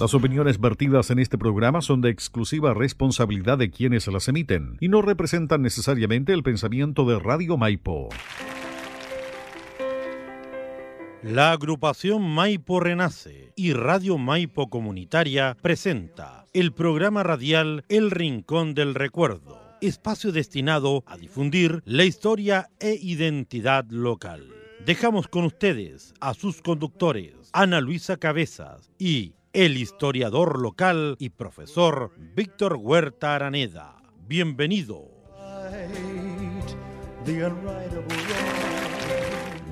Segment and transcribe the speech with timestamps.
[0.00, 4.88] Las opiniones vertidas en este programa son de exclusiva responsabilidad de quienes las emiten y
[4.88, 8.08] no representan necesariamente el pensamiento de Radio Maipo.
[11.22, 18.96] La agrupación Maipo Renace y Radio Maipo Comunitaria presenta el programa radial El Rincón del
[18.96, 24.48] Recuerdo, espacio destinado a difundir la historia e identidad local.
[24.84, 32.10] Dejamos con ustedes a sus conductores, Ana Luisa Cabezas y el historiador local y profesor
[32.34, 34.02] Víctor Huerta Araneda.
[34.26, 35.08] Bienvenido.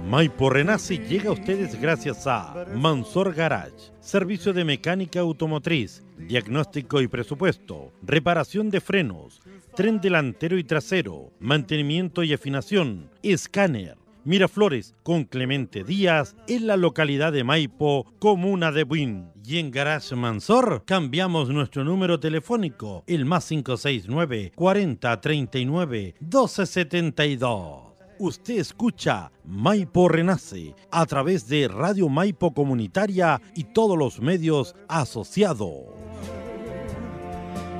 [0.08, 7.08] Maipo Renace llega a ustedes gracias a Mansor Garage, servicio de mecánica automotriz, diagnóstico y
[7.08, 9.40] presupuesto, reparación de frenos,
[9.74, 17.32] tren delantero y trasero, mantenimiento y afinación, escáner Miraflores con Clemente Díaz en la localidad
[17.32, 19.30] de Maipo, comuna de Buin.
[19.44, 27.92] Y en Garage Mansor cambiamos nuestro número telefónico, el más 569 40 39 1272.
[28.18, 35.86] Usted escucha Maipo Renace a través de Radio Maipo Comunitaria y todos los medios asociados.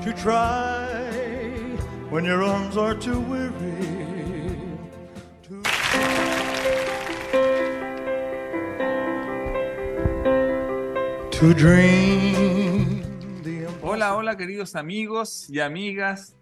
[0.03, 0.89] To try
[2.11, 4.02] when your arms are too weary.
[13.81, 16.37] Hola, hola queridos amigos y amigas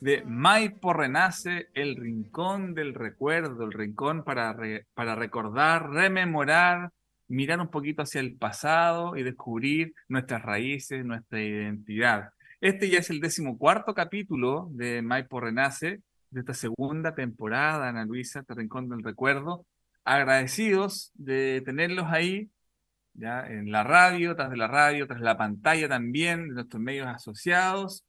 [0.00, 4.56] de Maipo Renace, el rincón del recuerdo, el rincón para,
[4.94, 6.92] para recordar, rememorar,
[7.26, 12.30] mirar un poquito hacia el pasado y descubrir nuestras raíces, nuestra identidad.
[12.60, 18.40] Este ya es el decimocuarto capítulo de Maipo Renace, de esta segunda temporada, Ana Luisa,
[18.40, 19.66] este rincón del recuerdo.
[20.04, 22.50] Agradecidos de tenerlos ahí
[23.14, 23.46] ¿ya?
[23.46, 28.04] en la radio, tras de la radio, tras la pantalla también, de nuestros medios asociados.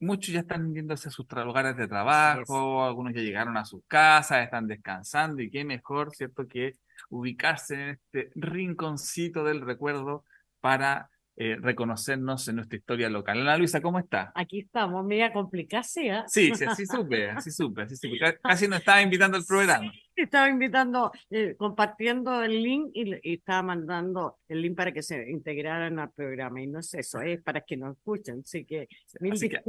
[0.00, 4.44] Muchos ya están yéndose a sus lugares de trabajo, algunos ya llegaron a sus casas,
[4.44, 6.74] están descansando y qué mejor, ¿cierto?, que
[7.10, 10.24] ubicarse en este rinconcito del recuerdo
[10.60, 13.40] para eh, reconocernos en nuestra historia local.
[13.40, 14.30] Ana Luisa, ¿cómo está?
[14.36, 15.82] Aquí estamos, media complicada.
[15.82, 18.18] Sí, sí, así supe, así supe, así supe.
[18.40, 19.90] Casi nos estaba invitando al programa.
[20.14, 25.98] estaba invitando, eh, compartiendo el link y, estaba mandando el link para que se integraran
[25.98, 26.62] al programa.
[26.62, 28.42] Y no es eso, es para que nos escuchen.
[28.44, 28.86] Así que,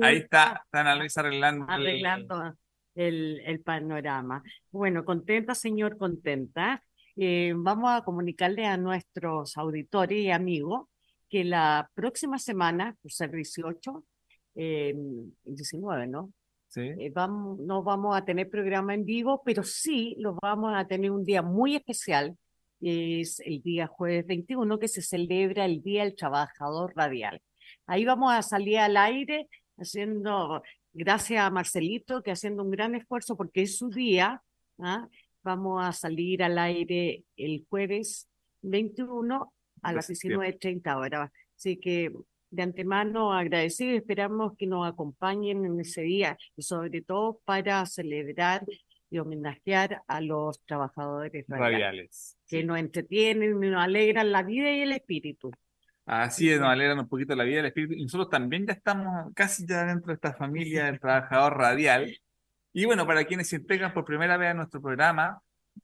[0.02, 2.54] ahí está, está Ana Luisa arreglando, arreglando
[2.94, 4.44] el, el, panorama.
[4.70, 6.84] Bueno, contenta, señor, contenta.
[7.16, 10.90] Eh, vamos a comunicarle a nuestros auditores y amigos
[11.30, 14.04] que la próxima semana, por ser 18,
[14.56, 14.96] eh,
[15.44, 16.32] 19, ¿no?
[16.68, 16.82] Sí.
[16.82, 21.12] Eh, vamos, no vamos a tener programa en vivo, pero sí lo vamos a tener
[21.12, 22.38] un día muy especial,
[22.82, 27.42] es el día jueves 21, que se celebra el Día del Trabajador Radial.
[27.88, 29.48] Ahí vamos a salir al aire
[29.78, 30.62] haciendo,
[30.94, 34.42] gracias a Marcelito, que haciendo un gran esfuerzo porque es su día,
[34.80, 35.08] ¿ah?
[35.44, 38.28] vamos a salir al aire el jueves
[38.62, 41.32] 21 a las 19.30 horas.
[41.56, 42.12] Así que
[42.50, 48.64] de antemano agradecido esperamos que nos acompañen en ese día y sobre todo para celebrar
[49.10, 54.82] y homenajear a los trabajadores radiales, que nos entretienen y nos alegran la vida y
[54.82, 55.52] el espíritu.
[56.06, 57.94] Así es, nos alegran un poquito la vida y el espíritu.
[57.94, 62.16] Y nosotros también ya estamos casi ya dentro de esta familia del trabajador radial.
[62.74, 65.42] Y bueno, para quienes se integran por primera vez a nuestro programa,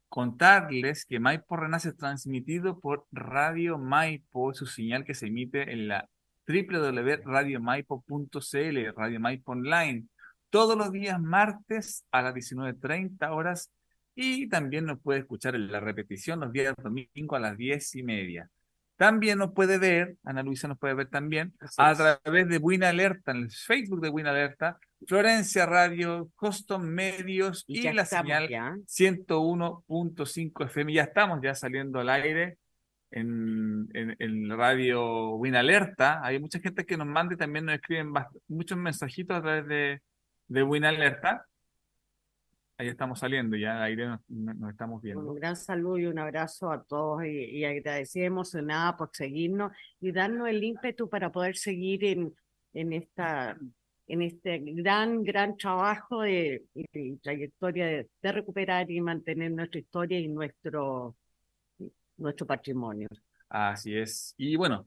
[0.09, 5.87] contarles que Maipo Renace es transmitido por Radio Maipo, su señal que se emite en
[5.87, 6.09] la
[6.47, 10.05] www.radiomaipo.cl, Radio Maipo Online,
[10.49, 13.71] todos los días martes a las 19.30 horas
[14.15, 18.03] y también nos puede escuchar en la repetición los días domingo a las 10 y
[18.03, 18.49] media.
[18.97, 23.31] También nos puede ver, Ana Luisa nos puede ver también, a través de Buena Alerta,
[23.31, 30.93] en el Facebook de Buena Alerta, Florencia Radio, Custom Medios y, la señal 101.5 FM.
[30.93, 32.57] Ya estamos ya saliendo al aire
[33.09, 36.19] en, en, Radio Win Alerta.
[36.23, 38.13] Hay mucha gente que nos manda y también nos escriben
[38.47, 40.01] muchos mensajitos a través de,
[40.47, 41.45] de Win Alerta.
[42.77, 45.21] Ahí estamos saliendo, ya aire nos, estamos viendo.
[45.21, 50.11] Un gran saludo y un abrazo a todos y, y agradecida, emocionada por seguirnos y
[50.11, 52.33] darnos el ímpetu para poder seguir en,
[52.73, 53.55] en esta
[54.11, 56.65] en este gran, gran trabajo de,
[57.23, 57.85] trayectoria
[58.21, 61.15] de, recuperar y mantener nuestra historia y nuestro,
[62.17, 63.07] nuestro patrimonio.
[63.47, 64.35] Así es.
[64.37, 64.85] Y bueno,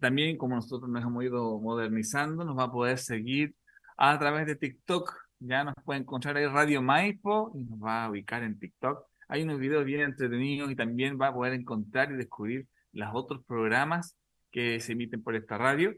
[0.00, 3.54] también como nosotros nos hemos ido modernizando, nos va a poder seguir
[3.96, 5.14] a través de TikTok.
[5.38, 9.06] Ya nos puede encontrar ahí Radio Maipo y nos va a ubicar en TikTok.
[9.28, 13.44] Hay unos videos bien entretenidos y también va a poder encontrar y descubrir los otros
[13.44, 14.16] programas
[14.50, 15.94] que se emiten por esta radio.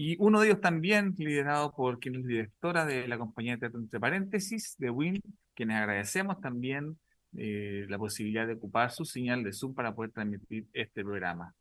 [0.00, 3.80] Y uno de ellos también liderado por quien es directora de la compañía de teatro
[3.80, 5.20] entre paréntesis, de WIN,
[5.56, 6.96] quienes agradecemos también
[7.36, 11.52] eh, la posibilidad de ocupar su señal de Zoom para poder transmitir este programa.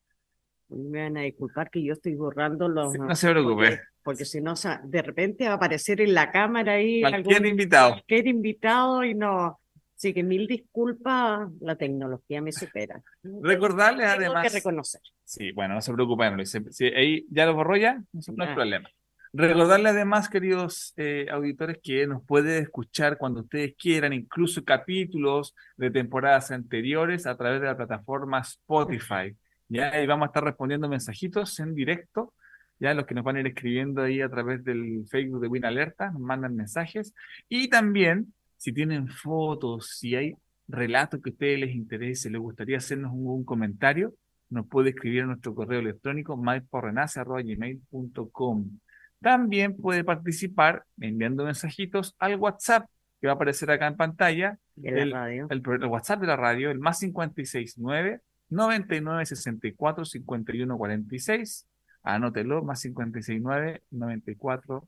[0.70, 2.94] Me van a disculpar que yo estoy borrando los...
[2.94, 3.82] no se preocupe.
[4.04, 4.54] Porque, si no,
[4.84, 7.02] de repente va a aparecer en la cámara ahí...
[7.02, 7.94] Cualquier invitado.
[7.94, 9.60] Cualquier invitado y no...
[9.98, 13.02] Así que mil disculpas, la tecnología me supera.
[13.24, 14.44] Recordarles además.
[14.44, 15.02] que reconocer.
[15.24, 18.92] Sí, bueno, no se preocupen, Si ahí ya lo borró ya, no, hay problema.
[19.34, 25.90] Recordarles además, queridos eh, auditores, que nos puede escuchar cuando ustedes quieran, incluso capítulos de
[25.90, 29.36] temporadas anteriores a través de la plataforma Spotify.
[29.68, 32.36] Ya ahí vamos a estar respondiendo mensajitos en directo.
[32.80, 35.66] Ya los que nos van a ir escribiendo ahí a través del Facebook de Win
[35.66, 37.16] Alerta, nos mandan mensajes.
[37.50, 40.36] Y también si tienen fotos, si hay
[40.68, 44.14] relatos que a ustedes les interese, les gustaría hacernos un, comentario,
[44.50, 48.80] nos puede escribir en nuestro correo electrónico myporrenace.gmail.com.
[49.22, 52.88] También puede participar enviando mensajitos al WhatsApp
[53.20, 54.60] que va a aparecer acá en pantalla.
[54.82, 55.48] el, radio.
[55.50, 61.68] El, WhatsApp de la radio, el más 569 99 64 51 46.
[62.04, 64.88] Anótelo, más 569 94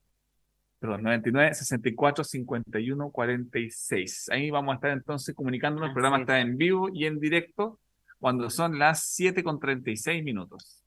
[0.79, 4.29] perdón, 99 64 51 46.
[4.31, 5.89] Ahí vamos a estar entonces comunicándonos.
[5.89, 7.79] El programa está en vivo y en directo
[8.19, 10.83] cuando son las 7 con 36 minutos.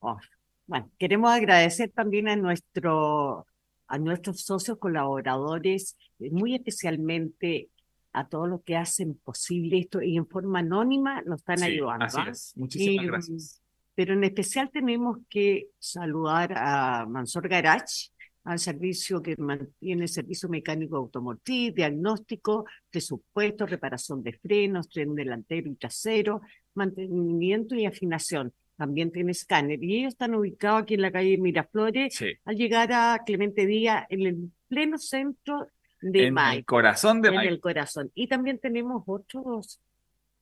[0.00, 0.18] Oh,
[0.66, 3.46] bueno, queremos agradecer también a, nuestro,
[3.86, 7.68] a nuestros socios colaboradores, muy especialmente
[8.12, 12.04] a todos los que hacen posible esto y en forma anónima nos están ayudando.
[12.04, 12.28] Así ¿ah?
[12.30, 13.60] es, muchísimas gracias.
[13.94, 18.10] Pero en especial tenemos que saludar a Mansor Garage,
[18.44, 25.76] al servicio que mantiene servicio mecánico automotriz, diagnóstico, presupuesto, reparación de frenos, tren delantero y
[25.76, 26.42] trasero,
[26.74, 28.52] mantenimiento y afinación.
[28.76, 29.82] También tiene escáner.
[29.82, 34.26] Y ellos están ubicados aquí en la calle Miraflores, al llegar a Clemente Díaz, en
[34.26, 35.68] el pleno centro
[36.02, 38.10] de en el corazón de En el corazón.
[38.14, 39.80] Y también tenemos otros...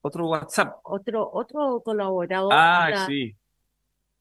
[0.04, 0.80] Otro WhatsApp.
[0.82, 2.50] Otro, otro colaborador.
[2.52, 3.36] Ah, sí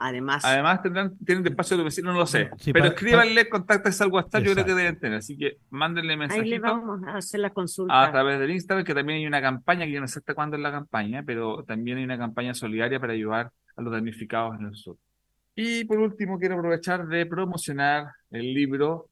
[0.06, 2.50] Además, Además tendrán, tienen despacio de vecino, no lo sé.
[2.74, 5.20] pero escríbanle, contáctense al WhatsApp, yo creo que deben tener.
[5.20, 6.44] Así que mándenle mensajitos.
[6.44, 8.04] Ahí le vamos a hacer la consulta.
[8.04, 10.58] A través del Instagram, que también hay una campaña, que yo no sé hasta cuándo
[10.58, 14.66] es la campaña, pero también hay una campaña solidaria para ayudar a los damnificados en
[14.66, 14.98] el sur.
[15.56, 19.08] Y por último, quiero aprovechar de promocionar el libro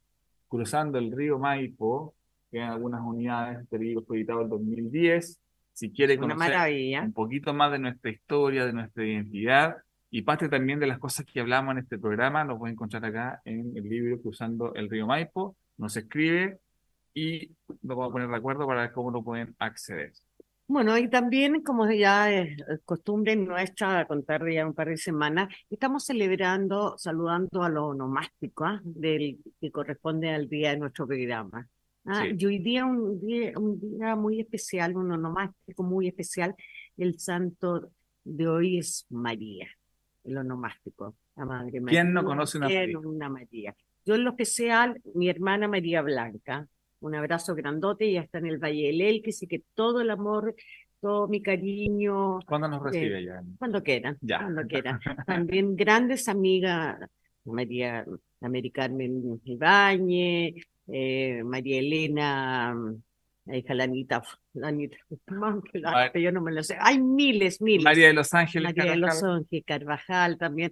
[0.49, 2.13] Cruzando el río Maipo,
[2.51, 5.39] que en algunas unidades, este libro fue editado en 2010.
[5.71, 6.53] Si quiere conocer
[7.01, 9.77] un poquito más de nuestra historia, de nuestra identidad,
[10.13, 13.41] y parte también de las cosas que hablamos en este programa lo pueden encontrar acá
[13.45, 15.55] en el libro Cruzando el Río Maipo.
[15.77, 16.59] Nos escribe
[17.13, 17.47] y
[17.81, 20.11] lo vamos a poner de acuerdo para ver cómo lo pueden acceder.
[20.67, 26.05] Bueno, y también, como ya es costumbre nuestra, contar ya un par de semanas, estamos
[26.05, 28.81] celebrando, saludando a los onomásticos ¿ah?
[28.83, 31.69] del, que corresponde al día de nuestro programa.
[32.05, 32.25] ¿ah?
[32.27, 36.53] Y hoy día un, día un día muy especial, un onomástico muy especial,
[36.97, 37.91] el santo
[38.25, 39.67] de hoy es María
[40.23, 42.01] el onomástico, la Madre María.
[42.01, 42.99] ¿Quién no conoce una María?
[42.99, 43.75] una María?
[44.05, 46.67] Yo en lo especial, mi hermana María Blanca,
[46.99, 50.55] un abrazo grandote, ella está en el Valle del Elqui, así que todo el amor,
[50.99, 52.39] todo mi cariño.
[52.45, 53.43] ¿Cuándo nos recibe eh, ya?
[53.57, 54.39] Cuando quieran, ya.
[54.39, 54.99] cuando quieran.
[55.27, 56.99] También grandes amigas,
[57.45, 58.05] María,
[58.39, 60.55] María Carmen Ibáñez,
[60.87, 62.75] eh, María Elena
[63.45, 64.21] la hija la Anita,
[64.53, 64.97] la Anita,
[66.15, 66.77] yo no me lo sé.
[66.79, 67.83] Hay miles, miles.
[67.83, 70.71] María de los Ángeles María de los Ángeles Carvajal también.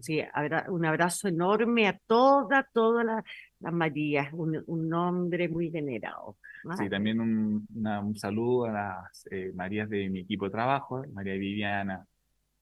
[0.00, 0.22] Sí,
[0.68, 3.24] un abrazo enorme a toda, toda la,
[3.60, 6.36] la María, un, un nombre muy venerado.
[6.76, 11.34] Sí, también un, un saludo a las eh, Marías de mi equipo de trabajo, María
[11.34, 12.06] Viviana,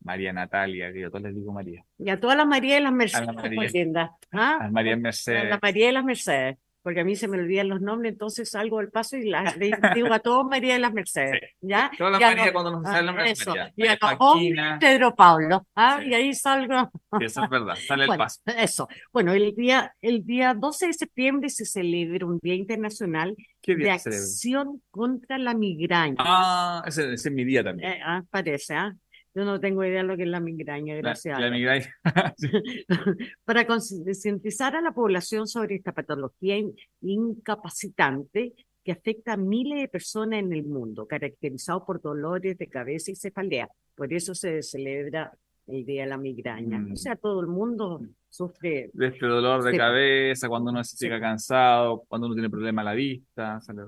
[0.03, 1.85] María Natalia, que yo todos les digo María.
[1.99, 3.29] Y a todas las Marías de las Mercedes.
[3.29, 4.69] A María, ¿ah?
[4.71, 5.43] María Mercedes.
[5.43, 6.59] A la María de las Mercedes.
[6.83, 9.71] Porque a mí se me olvidan los nombres, entonces salgo al paso y la, le
[9.95, 11.91] digo a todos María de las Mercedes, ¿ya?
[11.97, 13.31] Todas las María cuando nos ah, sale el nombre.
[13.31, 13.73] eso, María.
[13.77, 14.75] y a Paquina.
[14.75, 15.99] hombres, Pedro Pablo, ¿ah?
[16.03, 16.09] Sí.
[16.09, 16.91] Y ahí salgo.
[17.19, 18.41] Sí, eso es verdad, sale el paso.
[18.47, 18.89] eso.
[19.13, 23.99] Bueno, el día, el día 12 de septiembre se celebra un Día Internacional ¿Qué de
[23.99, 24.23] celebra?
[24.23, 26.17] Acción contra la Migraña.
[26.19, 27.93] Ah, ese, ese es mi día también.
[27.93, 28.95] Eh, ah, parece, ¿ah?
[29.35, 31.37] Yo no tengo idea de lo que es la migraña, La, gracias.
[31.37, 31.59] a la Dios.
[31.59, 31.95] migraña.
[32.37, 32.49] Sí.
[33.45, 39.89] Para concientizar a la población sobre esta patología in- incapacitante que afecta a miles de
[39.89, 43.69] personas en el mundo, caracterizado por dolores de cabeza y cefalea.
[43.95, 45.33] Por eso se celebra
[45.67, 46.79] el Día de la Migraña.
[46.79, 46.93] Mm.
[46.93, 48.91] O sea, todo el mundo sufre.
[48.95, 52.87] De este dolor de cabeza, cuando uno se llega cansado, cuando uno tiene problema a
[52.87, 53.61] la vista.
[53.61, 53.83] sale-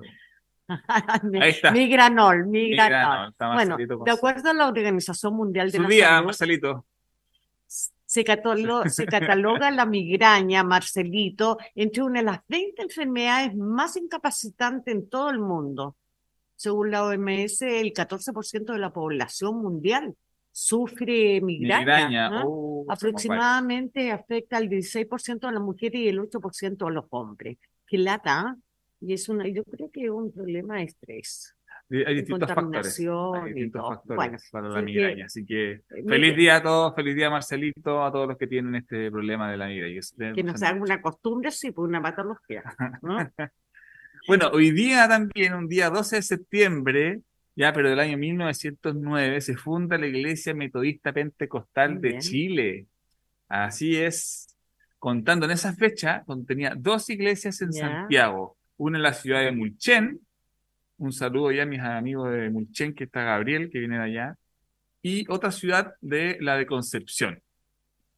[1.41, 1.71] Ahí está.
[1.71, 3.35] Migranol, migranol.
[3.55, 6.87] Bueno, de acuerdo a la Organización Mundial de Su la día, Salud, Marcelito.
[7.67, 14.95] se, catalo- se cataloga la migraña, Marcelito, entre una de las 20 enfermedades más incapacitantes
[14.95, 15.97] en todo el mundo.
[16.55, 20.15] Según la OMS, el 14% de la población mundial
[20.53, 21.81] sufre migraña.
[21.81, 22.27] Migraña.
[22.29, 22.43] ¿ah?
[22.47, 27.59] oh, Aproximadamente afecta al 16% de las mujeres y el 8% de los hombres.
[27.87, 28.57] Qué lata, ¿ah?
[29.05, 31.57] Y es una, yo creo que es un problema de estrés.
[31.91, 32.99] Hay distintos factores.
[32.99, 35.27] Hay distintos factores Bueno, para la migraña.
[35.27, 38.77] Así que eh, feliz día a todos, feliz día Marcelito, a todos los que tienen
[38.77, 40.01] este problema de la migraña.
[40.35, 42.63] Que no sea una costumbre, sí, pues una patología.
[43.03, 43.17] ¿no?
[44.29, 47.23] Bueno, hoy día también, un día 12 de septiembre,
[47.57, 52.19] ya, pero del año 1909, se funda la Iglesia Metodista Pentecostal de.
[52.19, 52.87] Chile.
[53.49, 54.57] Así es,
[55.01, 57.81] contando en esa fecha, tenía dos iglesias en Ya.
[57.81, 60.21] Santiago, una en la ciudad de Mulchen,
[60.99, 64.37] un saludo ya a mis amigos de Mulchen, que está Gabriel, que viene de allá,
[65.03, 67.43] y otra ciudad de la de Concepción.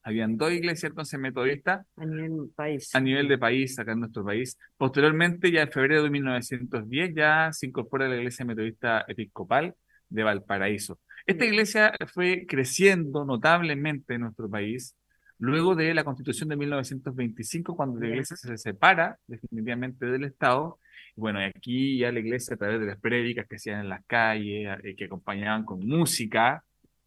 [0.03, 2.95] Habían dos iglesias entonces metodistas a nivel país.
[2.95, 4.59] a nivel de país, acá en nuestro país.
[4.77, 9.75] Posteriormente, ya en febrero de 1910, ya se incorpora la Iglesia Metodista Episcopal
[10.11, 11.01] de Valparaíso.
[11.25, 14.95] Esta iglesia fue creciendo notablemente en nuestro país
[15.39, 20.79] luego de la Constitución de 1925, cuando la iglesia se separa definitivamente del Estado.
[21.17, 23.89] Y Bueno, y aquí ya la iglesia, a través de las prédicas que hacían en
[23.89, 26.65] las calles, eh, que acompañaban con música,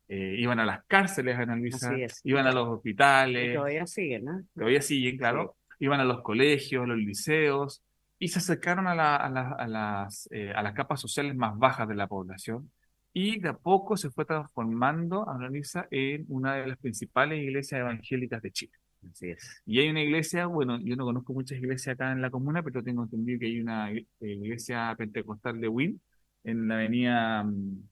[0.08, 1.90] eh, iban a las cárceles, Ana Luisa,
[2.24, 4.42] iban a los Y hospitales, todavía siguen, ¿no?
[4.56, 7.82] todavía siguen, claro, iban a los colegios, a los liceos,
[8.20, 11.58] y se acercaron a, la- a la- a las, eh, a las capas sociales más
[11.58, 12.72] bajas de la población,
[13.18, 18.44] y de a poco se fue transformando, Annalisa, en una de las principales iglesias evangélicas
[18.44, 18.74] de Chile.
[19.12, 19.64] Así es.
[19.66, 22.84] Y hay una iglesia, bueno, yo no conozco muchas iglesias acá en la comuna, pero
[22.84, 26.00] tengo entendido que hay una eh, iglesia pentecostal de Wynn,
[26.44, 27.90] en la avenida mm,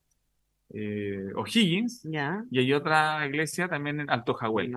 [0.75, 4.75] eh, O'Higgins, y hay otra iglesia también en Alto Jahuel.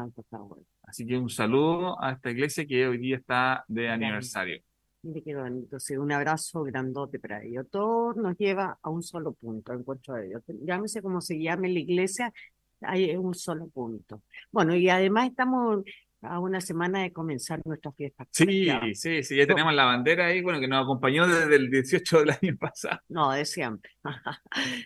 [0.83, 4.63] Así que un saludo a esta iglesia que hoy día está de aniversario.
[5.03, 5.35] Mire qué
[5.79, 7.67] sí, un abrazo grandote para ellos.
[7.71, 10.43] Todo nos lleva a un solo punto, encuentro de ellos.
[10.47, 12.33] Llámese como se llame la iglesia,
[12.81, 14.23] hay un solo punto.
[14.51, 15.85] Bueno, y además estamos
[16.23, 18.27] a una semana de comenzar nuestra fiesta.
[18.33, 18.81] Sí, Ya.
[18.93, 22.31] sí, sí, ya tenemos la bandera ahí, bueno, que nos acompañó desde el 18 del
[22.31, 23.01] año pasado.
[23.09, 23.91] No, de siempre.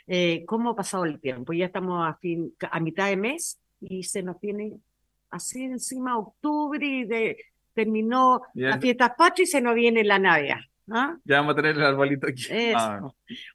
[0.07, 1.53] Eh, ¿cómo ha pasado el tiempo?
[1.55, 4.75] Ya estamos a fin, a mitad de mes y se nos viene
[5.31, 7.37] así encima octubre y de,
[7.75, 10.61] terminó Ya, la fiesta patria y se nos viene la Navidad.
[10.91, 11.17] ¿ah?
[11.25, 12.45] ya vamos a tener el arbolito aquí.
[12.75, 13.01] Ah,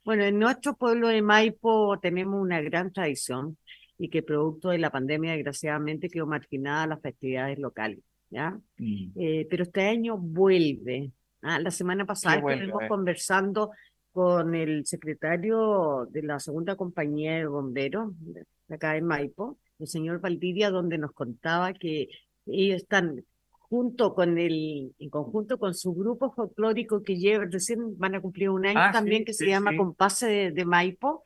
[0.04, 3.56] Bueno, en nuestro pueblo de Maipo tenemos una gran tradición
[3.98, 7.98] y que producto de la pandemia, desgraciadamente, quedó marginada las festividades locales,
[8.30, 8.58] ¿ya?
[8.78, 9.10] mm.
[9.16, 11.10] Eh, pero este año vuelve.
[11.42, 11.58] ¿ah?
[11.58, 12.88] La semana pasada estuvimos ver.
[12.88, 13.70] conversando
[14.12, 20.20] con el secretario de la segunda compañía de bomberos de acá de Maipo, el señor
[20.20, 22.08] Valdivia, donde nos contaba que
[22.46, 23.24] ellos están
[23.68, 28.50] junto con el, en conjunto con su grupo folclórico que lleva, recién van a cumplir
[28.50, 29.76] un año Ah, también, sí, que se sí, llama sí.
[29.76, 31.22] Compase de, de Maipo,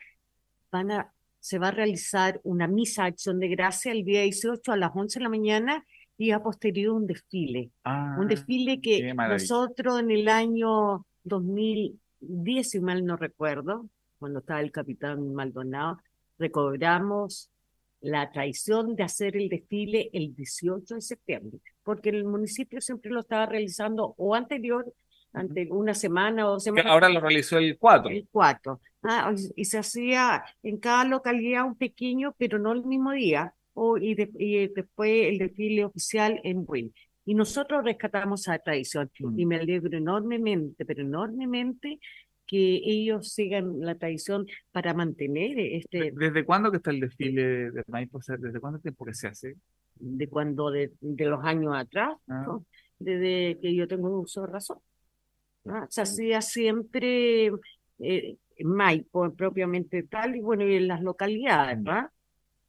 [0.71, 4.77] van a, se va a realizar una misa acción de gracia el día 18 a
[4.77, 5.85] las 11 de la mañana
[6.19, 7.71] y a posterior un desfile.
[7.85, 14.61] Ah, Un desfile que nosotros en el año 2010, si mal no recuerdo, cuando estaba
[14.61, 15.99] el capitán Maldonado,
[16.39, 17.51] recobramos
[18.01, 23.21] la tradición de hacer el desfile el 18 de septiembre, porque el municipio siempre lo
[23.21, 24.93] estaba realizando o anterior,
[25.35, 26.93] ante una semana o dos semanas.
[26.93, 28.11] ahora lo realizó el 4.
[28.11, 28.81] El 4.
[29.03, 33.97] Ah, y- se hacía en cada localidad un pequeño, pero no el mismo día, o,
[33.97, 36.93] y, de- y después el desfile oficial en Buin.
[37.25, 39.39] Y nosotros rescatamos esa tradición Mm.
[39.41, 41.99] y me alegro enormemente, pero enormemente
[42.47, 47.83] que ellos sigan la tradición para mantener este, ¿Desde cuándo que está el desfile de
[47.87, 48.21] Maipo?
[48.39, 49.55] ¿Desde cuánto tiempo que se hace?
[49.97, 52.45] De cuando de, de los años atrás, Ah.
[52.47, 52.65] ¿no?
[52.99, 54.79] desde que yo tengo uso de razón.
[55.65, 55.87] ¿no?
[55.91, 57.47] Se hacía siempre
[57.99, 62.11] eh, en Maipo, propiamente tal, y bueno, y en las localidades, ¿verdad?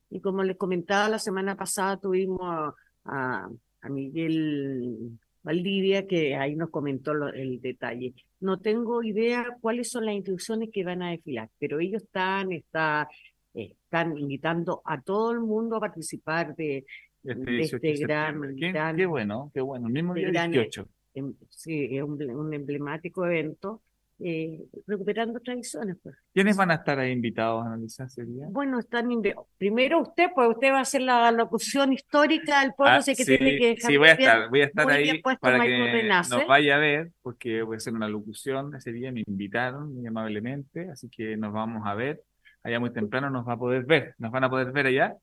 [0.09, 2.73] Y como les comentaba la semana pasada, tuvimos a,
[3.05, 3.49] a,
[3.81, 8.13] a Miguel Valdivia, que ahí nos comentó lo- el detalle.
[8.39, 13.07] No tengo idea cuáles son las instrucciones que van a desfilar, pero ellos están, está,
[13.53, 16.85] están invitando a todo el mundo a participar de,
[17.23, 18.55] Este de 18 de este gran.
[18.57, 19.87] Qué, gran- qué bueno, qué bueno.
[19.87, 20.87] El mismo día gran- 18.
[21.15, 23.81] em- sí, es un, un emblemático evento,
[24.19, 25.97] eh, recuperando tradiciones.
[26.03, 26.15] Pues.
[26.33, 28.45] ¿Quiénes van a estar ahí invitados a analizar ese día?
[28.49, 29.09] Bueno, están
[29.57, 33.23] primero usted, pues usted va a hacer la locución histórica del pueblo, Ah, sé que
[33.25, 35.85] sí, tiene que dejar sí, voy a bien- estar, voy a estar ahí para Michael
[35.85, 36.35] que Renace.
[36.35, 40.05] nos vaya a ver, porque voy a hacer una locución ese día, me invitaron muy
[40.07, 42.21] amablemente, así que nos vamos a ver.
[42.65, 45.15] Allá muy temprano nos va a poder ver, nos van a poder ver allá.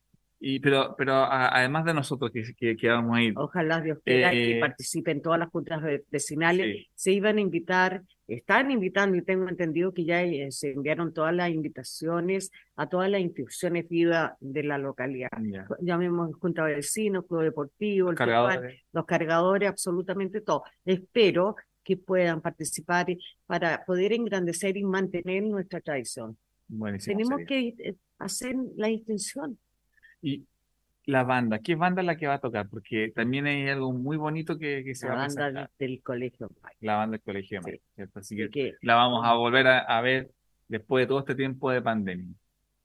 [0.43, 3.99] Y, pero, pero a- además de nosotros que, que, que vamos a ir, Ojalá Dios
[4.03, 6.77] quiera Eh, que participen todas las juntas ve- vecinales.
[6.79, 11.13] sí, Se iban a invitar, están invitando y tengo entendido que ya eh, se enviaron
[11.13, 15.29] todas las invitaciones a todas las instituciones vivas de la localidad.
[15.43, 15.67] ya.
[15.83, 18.81] Llamemos Junta de Vecinos, Club Deportivo, el fútbol, Cargadores.
[18.93, 20.63] los cargadores, absolutamente todo.
[20.87, 23.07] Espero que puedan participar
[23.47, 26.39] para poder engrandecer y mantener nuestra tradición.
[26.69, 27.47] Buenísimo Tenemos sería.
[27.77, 29.59] que eh, hacer la distinción.
[30.23, 30.45] Y
[31.07, 32.69] la banda, ¿qué banda es la que va a tocar?
[32.69, 36.03] Porque también hay algo muy bonito que, que se La va a banda presentar, del
[36.03, 36.51] colegio.
[36.81, 37.81] la banda del Colegio Sí.
[37.97, 40.31] Así Así que que, la vamos a volver a, a ver
[40.69, 42.35] después de todo este tiempo de pandemia.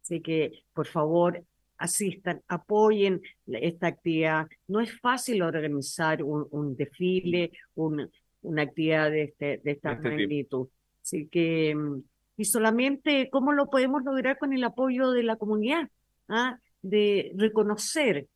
[0.01, 1.43] así que, por favor,
[1.77, 4.47] asistan, apoyen la- esta actividad.
[4.67, 8.09] No es fácil organizar un, un desfile, un-
[8.43, 10.15] una actividad de, este, de esta este tipo.
[10.21, 10.67] magnitud.
[11.03, 12.01] Así que, mm,
[12.37, 15.89] y solamente, ¿cómo lo podemos lograr con el apoyo de la comunidad?
[16.29, 16.57] ¿Ah?
[16.87, 18.27] De reconocer,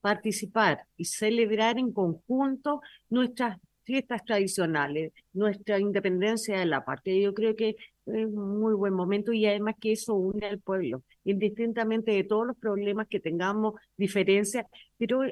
[0.00, 7.20] participar y celebrar en conjunto nuestras fiestas tradicionales, nuestra independencia de la patria.
[7.20, 11.02] Yo creo que es un muy buen momento y además que eso une al pueblo,
[11.24, 14.66] indistintamente de todos los problemas que tengamos, diferencias,
[14.98, 15.22] pero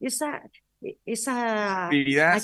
[0.00, 0.42] esa,
[1.04, 2.36] esa Actividad.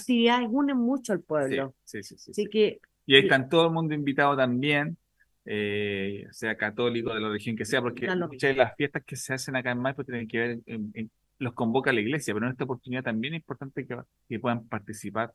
[0.50, 1.74] unen mucho al pueblo.
[1.84, 2.48] sí, sí, sí, Así sí.
[2.50, 4.96] que Y ahí están todo el mundo invitado también,
[5.46, 9.34] eh, sea católico, de la religión que sea, porque muchas de las fiestas que se
[9.34, 12.52] hacen acá en Maipo tienen que ver, en- en- los convoca la iglesia, pero en
[12.52, 13.96] esta oportunidad también es importante que,
[14.28, 15.32] que puedan participar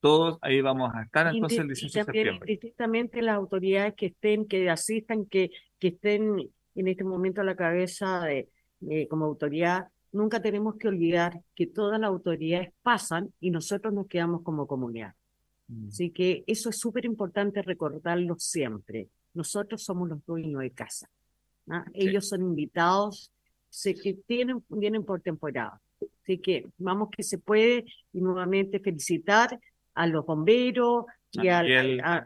[0.00, 0.38] todos.
[0.42, 2.52] Ahí vamos a estar entonces el Indi- 18 y de septiembre.
[2.52, 7.56] indistintamente las autoridades que estén, que asistan, que, que estén en este momento a la
[7.56, 8.48] cabeza de,
[8.80, 14.06] de- como autoridad, nunca tenemos que olvidar que todas las autoridades pasan y nosotros nos
[14.08, 15.14] quedamos como comunidad.
[15.68, 15.88] Mm.
[15.88, 19.08] Así que eso es súper importante recordarlo siempre.
[19.34, 21.08] Nosotros somos los dueños de casa.
[21.70, 21.84] ¿ah?
[21.94, 22.08] Sí.
[22.08, 23.32] Ellos son invitados,
[23.68, 25.80] sé que tienen, vienen por temporada.
[26.22, 29.58] Así que vamos que se puede y nuevamente felicitar
[29.94, 32.24] a los bomberos A y al- Miguel a,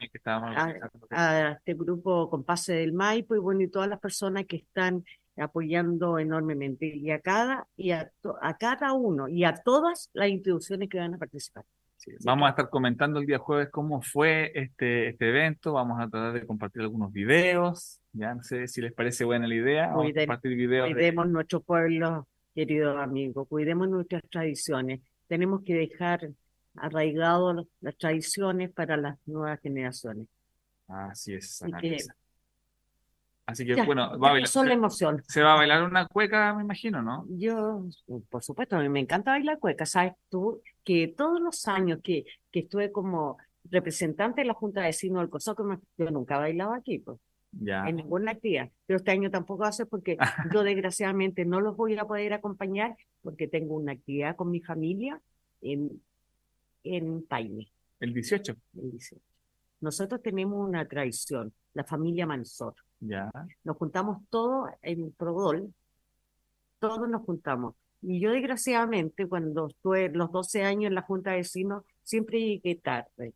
[0.57, 0.75] a-
[1.11, 5.05] a este grupo Compase del Maipo y bueno, y todas las personas que están
[5.37, 10.89] apoyando enormemente y a cada y a, a cada uno y a todas las instituciones
[10.89, 11.65] que van a participar.
[12.05, 15.73] Sí, Vamos a estar comentando el día jueves cómo fue este, este evento.
[15.73, 17.99] Vamos a tratar de compartir algunos videos.
[18.13, 19.87] Ya no sé si les parece buena la idea.
[19.87, 20.89] Vamos a Cuiden- compartir videos.
[20.89, 25.01] de- Cuidemos nuestro pueblo, queridos amigos, cuidemos nuestras tradiciones.
[25.29, 26.29] Tenemos que dejar
[26.77, 30.27] arraigados las tradiciones para las nuevas generaciones.
[30.89, 32.15] Así es, Así Ana que- Luisa.
[33.47, 35.23] Así que Ya, bueno, va a bailar- se, emoción.
[35.29, 37.27] se va a bailar una cueca, me imagino, ¿no?
[37.29, 37.85] Yo,
[38.31, 39.85] por supuesto, a mí me encanta bailar cueca.
[39.85, 43.37] Sabes tú que todos los años que, que estuve como
[43.71, 47.19] representante de la Junta de Vecinos del COSOC, me- yo nunca bailaba aquí, pues,
[47.53, 47.87] Ya.
[47.87, 48.71] en ninguna actividad.
[48.87, 50.17] Pero este año tampoco va a ser porque
[50.59, 55.21] yo desgraciadamente no los voy a poder acompañar porque tengo una actividad con mi familia
[55.61, 56.03] en,
[56.83, 58.55] en Paine, El 18.
[58.83, 59.23] el 18.
[59.81, 62.75] Nosotros tenemos una tradición, la familia Mansor.
[63.07, 63.31] Ya.
[63.65, 65.73] Nos juntamos todos en Prodol,
[66.79, 67.75] todos nos juntamos.
[68.01, 72.77] Y yo desgraciadamente, cuando estuve los 12 años en la Junta de Vecinos, siempre llegué
[72.77, 73.35] tarde.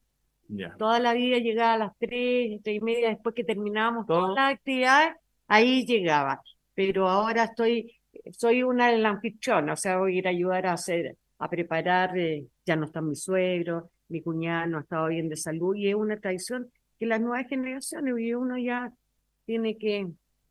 [0.48, 0.74] Ya.
[0.76, 4.54] Toda la vida llegaba a las 3, 3 y media, después que terminábamos todas las
[4.54, 6.40] actividades, ahí llegaba.
[6.74, 7.94] Pero ahora estoy,
[8.32, 11.50] soy una de las anfitrionas, o sea, voy a ir a ayudar a hacer, a
[11.50, 15.74] preparar, eh, ya no está mi suegro, mi cuñado no ha estado bien de salud,
[15.76, 18.92] y es una tradición que las nuevas generaciones, y uno ya
[19.48, 20.06] tiene que,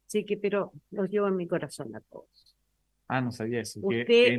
[0.08, 2.56] sí que, pero los llevo en mi corazón a todos.
[3.08, 3.80] Ah, no sabía eso.
[3.84, 4.38] Usted, qué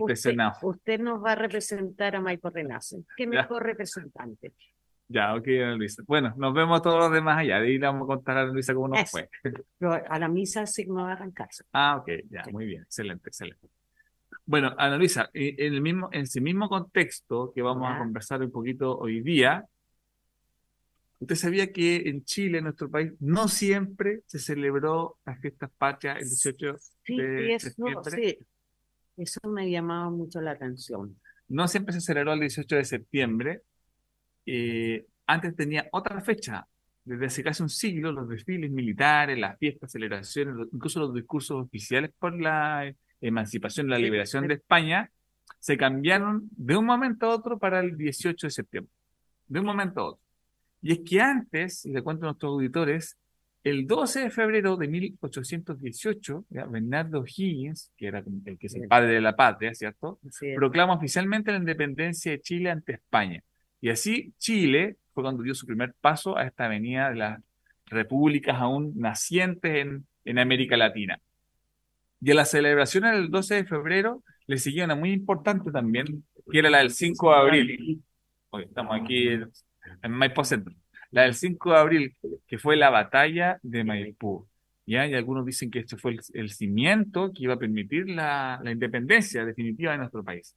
[0.62, 3.04] usted, nos va a representar a Maipo Renace.
[3.16, 3.28] Qué Ya.
[3.30, 4.52] mejor representante.
[5.06, 6.02] Ya, ok, Ana Luisa.
[6.08, 7.60] Bueno, nos vemos todos los demás allá.
[7.60, 9.10] De ahí le vamos a contar a Ana Luisa cómo nos Eso.
[9.12, 9.30] fue.
[9.78, 11.62] Pero a la misa sí me va a arrancarse.
[11.72, 12.52] Ah, ok, ya, Sí.
[12.52, 13.68] muy bien, excelente, excelente.
[14.44, 18.42] Bueno, Ana Luisa, eh, en el mismo, en ese mismo contexto que vamos a conversar
[18.42, 19.64] un poquito hoy día,
[21.20, 26.18] Usted sabía que en Chile, en nuestro país, no siempre se celebró las fiestas patrias
[26.18, 28.10] el 18 Sí, de eso, septiembre.
[28.10, 28.38] sí,
[29.16, 31.18] eso me llamaba mucho la atención.
[31.48, 33.62] No siempre se celebró el 18 de septiembre.
[34.46, 36.66] Eh, antes tenía otra fecha.
[37.04, 42.10] Desde hace casi un siglo, los desfiles militares, las fiestas, celebraciones, incluso los discursos oficiales
[42.18, 45.10] por la emancipación, la liberación de España,
[45.58, 48.92] se cambiaron de un momento a otro para el 18 de septiembre.
[49.46, 50.27] De un momento a otro.
[50.80, 53.16] Y es que antes, y le cuento a nuestros auditores,
[53.64, 56.64] el 12 de febrero de 1818, ¿ya?
[56.66, 60.20] Bernardo Higgins, que era el que es el padre de la patria, ¿cierto?
[60.24, 60.40] Es.
[60.56, 63.42] proclama oficialmente la independencia de Chile ante España.
[63.80, 67.40] Y así Chile fue cuando dio su primer paso a esta avenida de las
[67.86, 71.20] repúblicas aún nacientes en, en América Latina.
[72.20, 76.58] Y a la celebración del 12 de febrero le siguió una muy importante también, que
[76.58, 78.02] era la del 5 de abril.
[78.50, 79.28] Hoy estamos aquí
[80.02, 80.74] en, Maipú Centro.
[81.10, 84.46] La del 5 de abril, que fue la batalla de Maipú.
[84.86, 85.06] ¿ya?
[85.06, 88.70] Y algunos dicen que este fue el, el cimiento que iba a permitir la, la
[88.70, 90.54] independencia definitiva de nuestro país.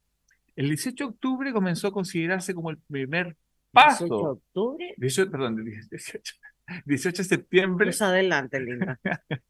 [0.54, 3.36] El 18 de octubre comenzó a considerarse como el primer
[3.72, 4.16] 18 de paso.
[4.32, 6.34] octubre, 18, perdón, 18,
[6.84, 9.00] 18 de septiembre pues adelante, linda.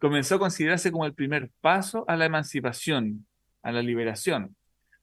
[0.00, 3.26] comenzó a considerarse como el primer paso a la emancipación,
[3.62, 4.56] a la liberación,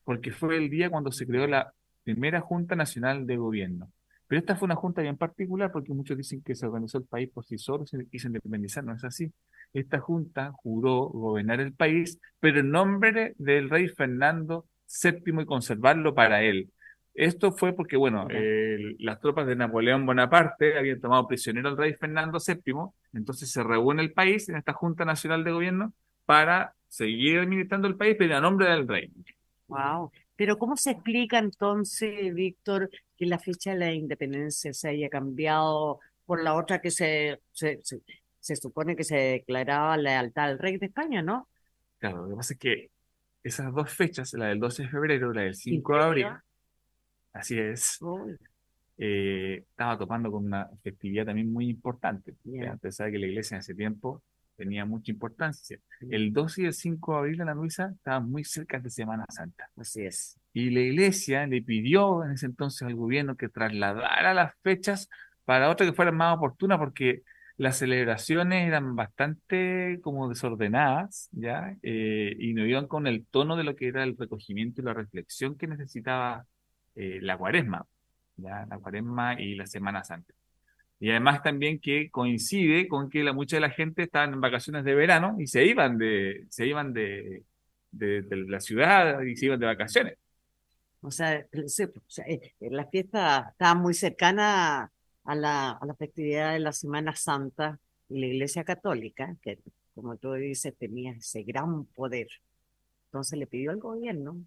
[0.03, 1.73] porque fue el día cuando se creó la
[2.03, 3.91] primera Junta Nacional de Gobierno.
[4.27, 7.29] Pero esta fue una junta bien particular porque muchos dicen que se organizó el país
[7.29, 8.83] por sí solo y se independizar.
[8.83, 9.31] No es así.
[9.73, 14.65] Esta junta juró gobernar el país, pero en nombre del rey Fernando
[15.03, 16.69] VII y conservarlo para él.
[17.13, 21.93] Esto fue porque, bueno, eh, las tropas de Napoleón Bonaparte habían tomado prisionero al rey
[21.93, 22.73] Fernando VII,
[23.13, 25.93] entonces se reúne el país en esta Junta Nacional de Gobierno
[26.25, 29.11] para seguir administrando el país, pero a nombre del rey.
[29.67, 30.11] Wow.
[30.43, 36.01] Pero ¿cómo se explica entonces, Víctor, que la fecha de la independencia se haya cambiado
[36.25, 38.01] por la otra que se, se, se,
[38.41, 41.47] se supone que se declaraba lealtad al rey de España, ¿no?
[41.97, 42.91] Claro, lo que pasa es que
[43.41, 46.27] esas dos fechas, la del 12 de febrero y la del 5 de abril,
[47.31, 47.99] así es,
[48.97, 52.35] eh, estaba topando con una festividad también muy importante.
[52.43, 54.21] Ya, Usted sabe que la iglesia en ese tiempo
[54.55, 55.79] tenía mucha importancia.
[56.09, 59.25] El 12 y el 5 de abril en la Luisa estaban muy cerca de Semana
[59.29, 59.69] Santa.
[59.77, 60.39] así es.
[60.53, 65.09] Y la iglesia le pidió en ese entonces al gobierno que trasladara las fechas
[65.45, 67.23] para otra que fueran más oportunas, porque
[67.57, 71.77] las celebraciones eran bastante como desordenadas, ¿ya?
[71.83, 74.93] Eh, y no iban con el tono de lo que era el recogimiento y la
[74.93, 76.45] reflexión que necesitaba
[76.95, 77.85] eh, la cuaresma,
[78.37, 78.65] ¿ya?
[78.69, 80.33] La cuaresma y la Semana Santa.
[80.99, 84.85] Y además también que coincide con que la, mucha de la gente estaban en vacaciones
[84.85, 87.43] de verano y se iban de, se iban de,
[87.91, 90.17] de, de la ciudad y se iban de vacaciones.
[91.01, 94.91] O sea, se- o sea, eh, eh, la fiesta estaba muy cercana
[95.25, 97.79] a la, a la festividad de la Semana Santa
[98.09, 99.59] y la Iglesia Católica, que
[99.95, 102.27] como tú dices tenía ese gran poder.
[103.07, 104.37] Entonces le pidió al gobierno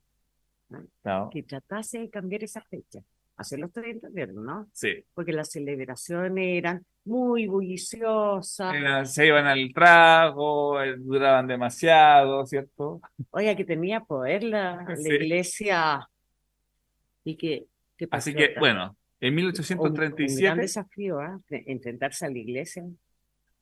[0.68, 0.86] ¿no?
[1.14, 1.30] ¿no?
[1.30, 3.00] que tratase de cambiar esa fecha.
[3.36, 4.66] Así lo estoy entendiendo, ¿no?
[4.72, 5.04] Sí.
[5.14, 8.74] Porque las celebraciones eran muy bulliciosas.
[8.74, 13.00] Era- se iban al trago, eh, duraban demasiado, ¿cierto?
[13.30, 15.08] Oiga, que tenía poder la, la Sí.
[15.12, 16.08] iglesia
[17.24, 18.60] y que, que Así que, acá?
[18.60, 19.66] bueno, en Un, un gran
[20.14, 21.18] 1837, desafío,
[21.50, 22.84] de Enfrentarse a la iglesia.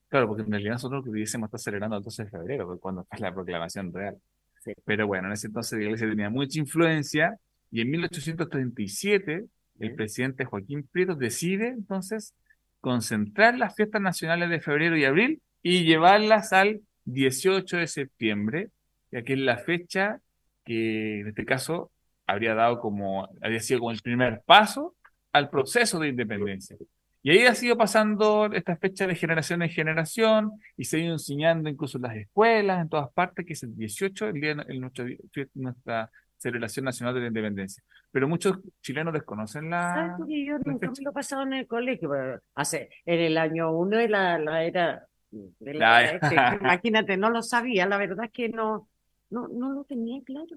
[0.08, 3.04] claro, porque en realidad nosotros hubiésemos estado celebrando el 12 de febrero, que es cuando
[3.04, 4.16] fue la proclamación real.
[4.60, 4.72] Sí.
[4.84, 7.36] Pero bueno, en ese entonces la iglesia tenía mucha influencia
[7.70, 9.44] y en 1837
[9.78, 12.34] el presidente Joaquín Prieto decide entonces
[12.80, 18.70] concentrar las fiestas nacionales de febrero y abril y llevarlas al 18 de septiembre,
[19.10, 20.20] ya que es la fecha
[20.64, 21.90] que en este caso
[22.26, 24.94] habría dado como, habría sido como el primer paso
[25.32, 26.76] al proceso de independencia.
[27.22, 31.12] Y ahí ha sido pasando esta fecha de generación en generación y se ha ido
[31.14, 34.64] enseñando incluso en las escuelas, en todas partes, que es el 18, el día de
[34.68, 35.06] el nuestro-
[35.54, 36.10] nuestra
[36.44, 37.82] celebración nacional de la independencia.
[38.10, 42.10] Pero muchos chilenos desconocen ¿Sabes la, yo nunca me lo en el colegio?
[42.54, 47.30] Hace, en el año uno de la, la era, de la La- este, imagínate, no
[47.30, 48.88] lo sabía, la verdad es que no,
[49.30, 50.56] no, no lo tenía claro.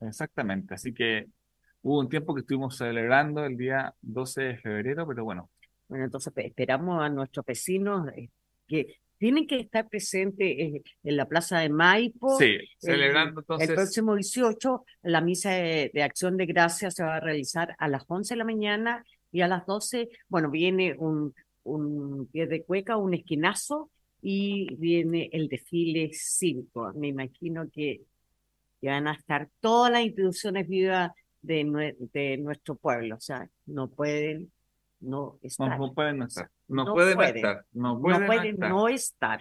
[0.00, 1.26] Exactamente, así que
[1.82, 5.50] hubo un tiempo que estuvimos celebrando el día 12 de febrero, pero bueno,
[5.88, 8.28] Bueno, entonces pe- esperamos a nuestros vecinos eh,
[8.66, 12.38] que tienen que estar presentes eh, en la Plaza de Maipo.
[12.38, 17.04] sí, El, celebrando el entonces, próximo 18, la misa de, de acción de gracias se
[17.04, 20.94] va a realizar a las 11 de la mañana y a las 12, bueno, viene
[20.98, 23.90] un, un pie de cueca, un esquinazo
[24.22, 26.92] y viene el desfile cívico.
[26.94, 28.02] Me imagino que,
[28.80, 34.50] que van a estar todas las instituciones vivas de nuestro pueblo, o sea, no pueden
[35.00, 35.78] no estar.
[35.78, 36.50] No, puede no estar.
[36.68, 37.30] No, No puede, puede.
[37.32, 37.64] no estar.
[37.72, 38.70] No No puede, no puede estar.
[38.70, 39.40] no estar.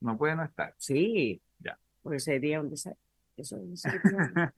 [0.00, 0.74] No puede no estar.
[0.78, 1.40] Sí.
[1.58, 1.78] Ya.
[2.02, 3.00] Porque sería un desastre.
[3.36, 4.52] Eso sería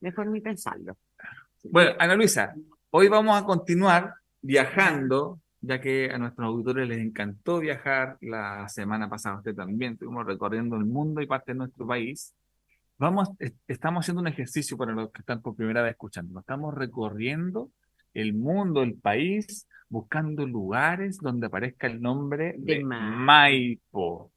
[0.00, 0.96] mejor ni pensarlo.
[1.64, 2.54] Bueno, Ana Luisa,
[2.90, 9.08] hoy vamos a continuar viajando, ya que a nuestros auditores les encantó viajar la semana
[9.08, 12.34] pasada, usted también, estuvimos recorriendo el mundo y parte de nuestro país.
[12.98, 16.38] Vamos, est- estamos haciendo un ejercicio para los que están por primera vez escuchando.
[16.40, 17.70] Estamos recorriendo
[18.20, 24.32] el mundo, el país, buscando lugares donde aparezca el nombre De de Ma- Maipo.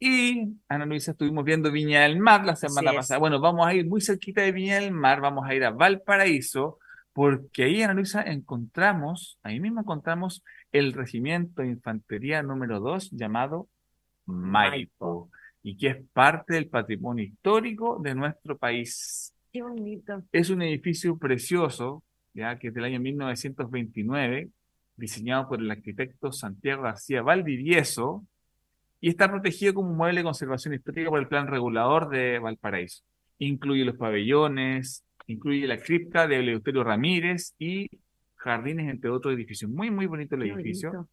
[0.00, 2.96] Y, Ana Luisa, estuvimos viendo Viña del Mar la semana es.
[2.96, 3.18] pasada.
[3.18, 6.78] Bueno, vamos a ir muy cerquita de Viña del Mar, vamos a ir a Valparaíso,
[7.12, 13.68] porque ahí, Ana Luisa, encontramos, ahí mismo encontramos el regimiento de infantería número 2 llamado
[14.26, 15.30] Maipo,
[15.62, 19.34] y que es parte del patrimonio histórico de nuestro país.
[19.52, 20.22] Qué bonito.
[20.30, 22.04] Es un edificio precioso,
[22.38, 24.48] ya que es del año 1929,
[24.96, 28.24] diseñado por el arquitecto Santiago García Valdivieso,
[29.00, 33.04] y está protegido como mueble de conservación histórica por el Plan Regulador de Valparaíso.
[33.38, 37.88] Incluye los pabellones, incluye la cripta de Eleuterio Ramírez y
[38.36, 39.70] jardines, entre otros edificios.
[39.70, 40.90] Muy, muy bonito el Qué edificio.
[40.90, 41.10] bonito.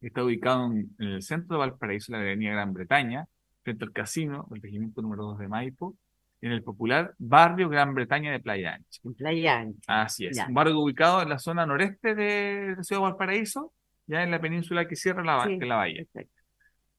[0.00, 3.26] Está ubicado en, el centro de Valparaíso, en la avenida Gran Bretaña,
[3.62, 5.96] frente al casino del regimiento número 2 de Maipo,
[6.40, 9.00] en el popular barrio Gran Bretaña de Playa Ancha.
[9.04, 10.02] En Playa Ancha.
[10.02, 10.46] Así es, Ya.
[10.46, 13.72] un barrio ubicado en la zona noreste de la ciudad de Valparaíso,
[14.06, 16.04] ya en la península que cierra la, Sí, la bahía.
[16.12, 16.42] perfecto.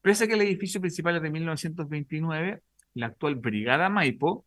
[0.02, 2.62] Pese a que el edificio principal es de 1929,
[2.94, 4.44] la actual Brigada Maipo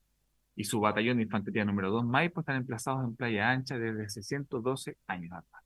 [0.56, 4.22] y su batallón de infantería número 2 Maipo están emplazados en Playa Ancha desde hace
[4.22, 5.64] 112 años atrás.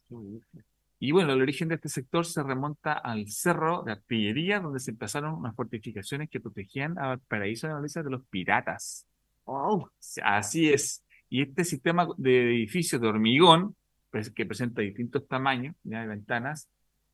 [0.99, 4.91] Y bueno, el origen de este sector se remonta al cerro de artillería, donde se
[4.91, 9.05] empezaron unas fortificaciones que protegían a Valparaíso de la de los piratas.
[9.45, 9.89] Oh,
[10.23, 11.03] Así es.
[11.29, 13.75] Y este sistema de edificios de hormigón,
[14.11, 16.69] pues, que presenta distintos tamaños ya de ventanas,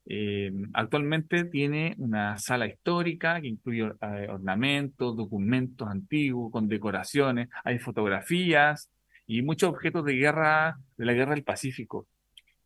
[0.06, 7.78] eh, actualmente tiene una sala histórica que incluye eh, ornamentos, documentos antiguos, con decoraciones, hay
[7.78, 8.90] fotografías
[9.26, 12.08] y muchos objetos de guerra, de la guerra del Pacífico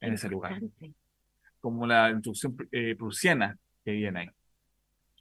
[0.01, 0.61] en ese lugar
[1.61, 4.29] como la instrucción eh, prusiana que viene ahí.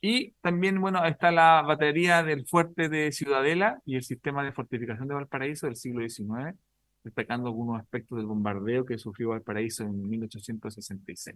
[0.08, 5.08] Y también, bueno, está la batería del fuerte de Ciudadela y el sistema de fortificación
[5.08, 6.56] de Valparaíso del siglo XIX,
[7.04, 11.36] destacando algunos aspectos del bombardeo que sufrió Valparaíso en 1866.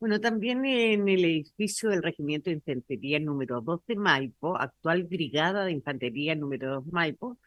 [0.00, 5.64] Bueno, también en el edificio del Regimiento de Infantería número 2 de Maipo, actual Brigada
[5.64, 7.38] de Infantería número 2 Maipo,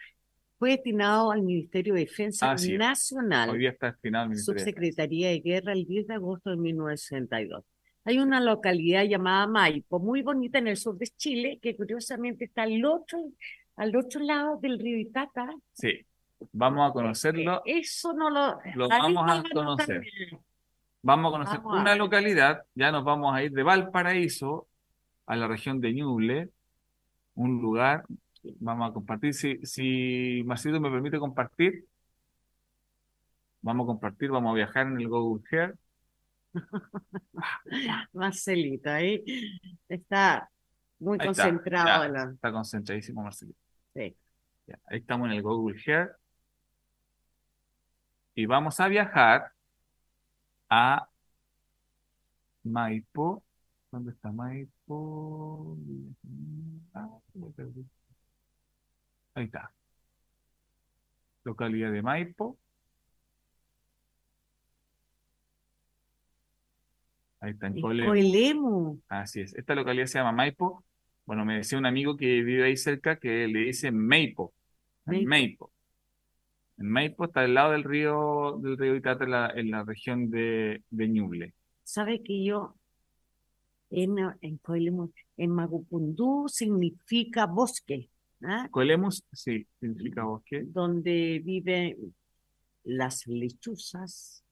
[0.57, 2.71] fue destinado al Ministerio de Defensa Así es.
[2.71, 4.79] Hoy Nacional, día está destinado al Ministerio de Defensa.
[4.79, 7.65] Subsecretaría de Guerra, el 10 de agosto de 1962.
[8.05, 12.63] Hay una localidad llamada Maipo, muy bonita en el sur de Chile, que curiosamente está
[12.63, 13.17] al otro,
[13.75, 15.49] al otro lado del río Itata.
[15.73, 16.05] Sí,
[16.51, 17.63] vamos a conocerlo.
[17.65, 18.59] Eso no lo...
[18.75, 19.87] Lo vamos a conocer.
[19.87, 20.39] también.
[21.01, 24.67] Vamos a conocer Vamos una localidad, ya nos vamos a ir de Valparaíso
[25.25, 26.49] a la región de Ñuble,
[27.33, 28.05] un lugar,
[28.59, 31.85] vamos a compartir, si, si Marcito me permite compartir,
[33.61, 35.77] vamos a compartir, vamos a viajar en el Google Earth,
[38.13, 39.23] Marcelito, ahí
[39.89, 40.49] está
[40.99, 41.87] muy Ahí está, concentrado.
[41.87, 42.05] ya.
[42.05, 43.59] en la- está concentradísimo Marcelito.
[43.93, 44.15] sí.
[44.67, 46.15] Ya, ahí estamos en el Google Earth
[48.33, 49.51] y vamos a viajar
[50.69, 51.07] a
[52.63, 53.43] Maipo.
[53.91, 55.77] ¿Dónde está Maipo?
[56.95, 57.07] Ah.
[59.35, 59.71] Ahí está.
[61.43, 62.57] Localidad de Maipo.
[67.45, 67.79] Ahí está, en.
[67.79, 68.99] Coelemu.
[69.07, 69.53] Así es.
[69.53, 70.83] Esta localidad se llama Maipo.
[71.27, 74.51] Bueno, me decía un amigo que vive ahí cerca que le dice Maipo.
[75.05, 75.29] En Maipo.
[75.29, 75.71] Maipo.
[76.79, 80.31] En Maipo está al lado del río, del río Itata en la, en la región
[80.31, 81.53] de, de Ñuble.
[81.83, 82.75] ¿Sabe que yo
[83.91, 84.59] en, en
[85.37, 88.09] en Magupundú significa bosque,
[88.41, 88.67] ¿ah?
[89.33, 90.63] Sí, significa bosque.
[90.65, 91.95] donde viven
[92.83, 94.44] las lechuzas.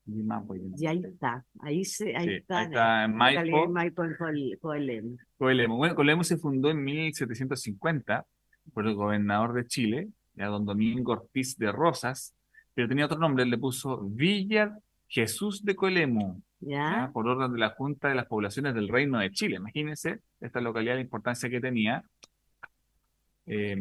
[0.05, 0.81] Limapo, Limapo.
[0.81, 3.67] Y ahí está, ahí, se, ahí Sí, está, ahí está en Maipo.
[3.69, 5.17] Maipo en Coel- Coelemu.
[5.37, 5.75] Coelemu.
[5.77, 8.25] Bueno, Coelemu se fundó en 1750
[8.73, 12.33] por el gobernador de Chile, ya don Domingo Ortiz de Rosas,
[12.73, 14.75] pero tenía otro nombre, él le puso Villa
[15.09, 17.09] Jesús de Colemu, ¿Ya?
[17.13, 19.55] por orden de la Junta de las Poblaciones del Reino de Chile.
[19.57, 22.03] Imagínense esta localidad, la importancia que tenía.
[23.45, 23.75] Eh,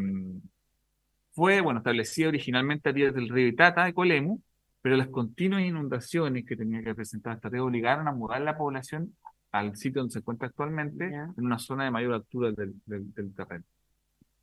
[1.33, 4.41] fue, bueno, establecida originalmente a pie del río Itata de Colemu,
[4.83, 9.15] pero las continuas inundaciones que tenía que presentar esta río obligaron a mudar la población
[9.53, 11.25] al sitio donde se encuentra actualmente, Ya.
[11.37, 13.65] en una zona de mayor altura del, del- del terreno.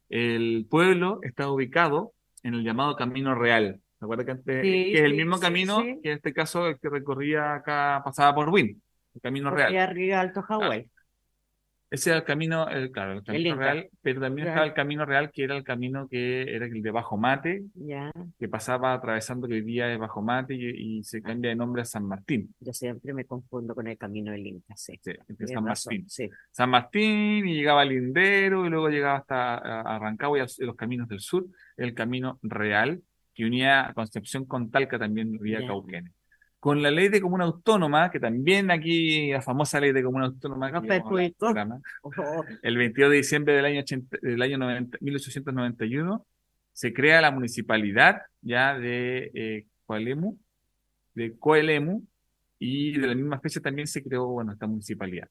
[0.10, 3.82] El pueblo está ubicado en el llamado Camino Real.
[4.00, 6.34] ¿Se acuerda que antes, Sí, que es el sí, mismo sí, camino que en este
[6.34, 8.82] caso el que recorría acá, pasaba por Win,
[9.16, 9.78] el Camino Porque Real.
[9.78, 10.90] arriba Alto Hawái.
[11.92, 13.74] Ese era el camino, el, claro, el camino Inca.
[13.74, 14.52] real, pero también Ya.
[14.52, 18.12] estaba el camino real, que era el camino que era el de Bajo Mate, Ya,
[18.38, 21.84] que pasaba atravesando que hoy día es Bajo Mate y, y se cambia de nombre
[21.84, 22.54] a San Martín.
[22.60, 25.00] yo siempre me confundo con el camino del Inca, sí.
[25.02, 26.06] Sí, de San Martín.
[26.52, 30.48] San Martín y llegaba a Lindero y luego llegaba hasta a- a Rancagua y a
[30.66, 31.46] los caminos del sur,
[31.78, 33.02] el camino real
[33.36, 35.66] que unía a Concepción con Talca también vía.
[35.68, 36.12] Cauquenes.
[36.60, 40.82] Con la ley de comuna autónoma, que también aquí la famosa ley de comuna autónoma,
[40.82, 41.38] perjudicó.
[41.48, 46.26] programa, Oh, el 22 de diciembre del año, 80 del año 90 1891
[46.74, 50.38] se crea la municipalidad ya de eh, Coelemu,
[51.14, 52.04] de Coelemu,
[52.60, 55.28] y de la misma fecha también se creó, bueno, esta municipalidad.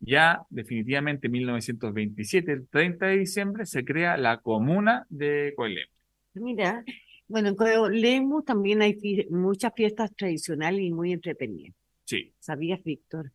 [0.00, 5.90] Ya definitivamente en 1927, el 30 de diciembre, se crea la comuna de Coelemu.
[6.34, 6.84] Mira,
[7.28, 11.74] bueno, en Coelemu también hay fi- muchas fiestas tradicionales y muy entretenidas.
[12.04, 13.30] Sí, ¿Sabías, Víctor,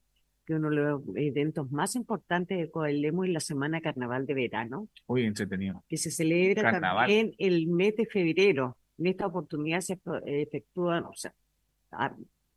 [0.46, 4.90] que uno de los eventos más importantes de Coelemu es la Semana Carnaval de Verano,
[5.08, 5.84] muy entretenido.
[5.88, 7.08] que se celebra Carnaval.
[7.08, 8.76] también el mes de febrero?
[8.98, 11.34] En esta oportunidad se efectúan, o sea,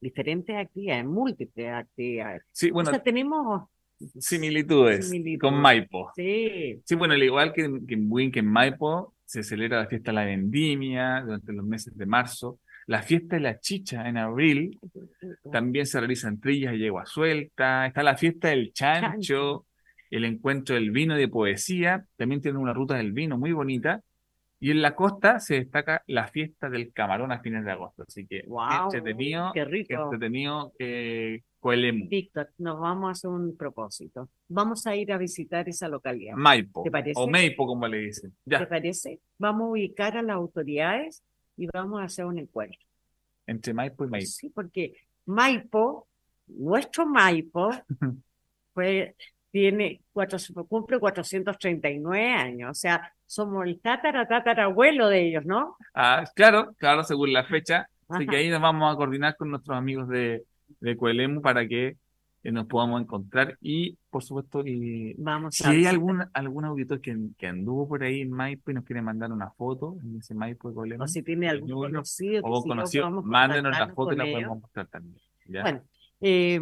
[0.01, 2.43] diferentes actividades, múltiples actividades.
[2.53, 3.63] Sí, O bueno, sea, tenemos,
[4.19, 5.41] similitudes, Similitudes.
[5.41, 6.11] con Maipo.
[6.15, 9.81] sí, Sí, bueno, al igual que, en- que en Buin, que en Maipo, se celebra
[9.81, 12.61] la fiesta de la vendimia durante los meses de marzo.
[12.87, 14.79] La fiesta de la chicha en abril.
[15.53, 17.87] También se realizan trillas y yegua suelta.
[17.87, 19.67] Está la fiesta del chancho,
[20.11, 22.07] el encuentro del vino y de poesía.
[22.17, 24.01] También tiene una ruta del vino muy bonita.
[24.59, 28.05] Y en la costa se destaca la fiesta del camarón a fines de agosto.
[28.09, 30.03] Así que, Wow, entretenido, qué rico.
[30.05, 32.09] entretenido eh, Coelemu.
[32.09, 34.31] Víctor, nos vamos a hacer un propósito.
[34.49, 36.37] Vamos a ir a visitar esa localidad.
[36.37, 37.21] Maipo, ¿Te parece?
[37.21, 38.35] o Maipo, como le dicen.
[38.49, 39.21] ¿Te parece?
[39.39, 41.23] Vamos a ubicar a las autoridades
[41.59, 42.81] y vamos a hacer un encuentro.
[43.47, 44.27] entre Maipo y Maipo.
[44.27, 44.95] Sí, porque
[45.27, 46.09] Maipo,
[46.47, 47.71] nuestro Maipo,
[48.73, 49.15] pues
[49.57, 50.37] tiene cuatro,
[50.69, 52.71] cumple 439 años.
[52.73, 55.79] O sea, somos el tatara, tatarabuelo de ellos, ¿no?
[55.95, 57.89] Ah, claro, claro, según la fecha.
[58.07, 60.45] Así que ahí nos vamos a coordinar con nuestros amigos de,
[60.81, 61.97] de Coelemu para que
[62.43, 63.57] eh, nos podamos encontrar.
[63.63, 65.95] Y, por supuesto, y, Vamos si a hay visitar.
[65.95, 69.51] algún, algún auditor que, que anduvo por ahí en Maipo y nos quiere mandar una
[69.53, 72.63] foto en ese Maipo de Coelemu, O si tiene algún Yo, bueno, conocido, o que
[72.63, 74.35] si conocido, mándenos la foto y la ellos.
[74.35, 75.17] podemos mostrar también.
[75.47, 75.63] ¿ya?
[75.63, 75.83] Bueno,
[76.21, 76.61] eh,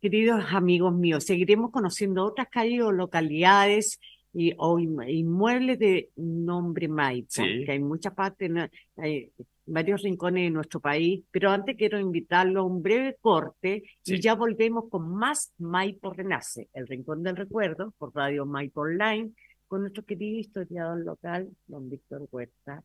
[0.00, 3.98] queridos amigos míos, seguiremos conociendo otras calles o localidades
[4.32, 7.64] y, o inm- inmuebles de nombre Maipo, Sí.
[7.64, 8.50] que hay muchas partes,
[8.96, 9.30] hay
[9.66, 14.34] varios rincones de nuestro país, pero antes quiero invitarlo a un breve corte y ya
[14.34, 19.30] volvemos con más Maipo Renace, el Rincón del Recuerdo, por Radio Maipo Online,
[19.66, 22.82] con nuestro querido historiador local, don Víctor Huerta.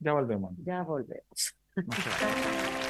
[0.00, 0.52] Ya volvemos.
[0.62, 1.56] Ya volvemos.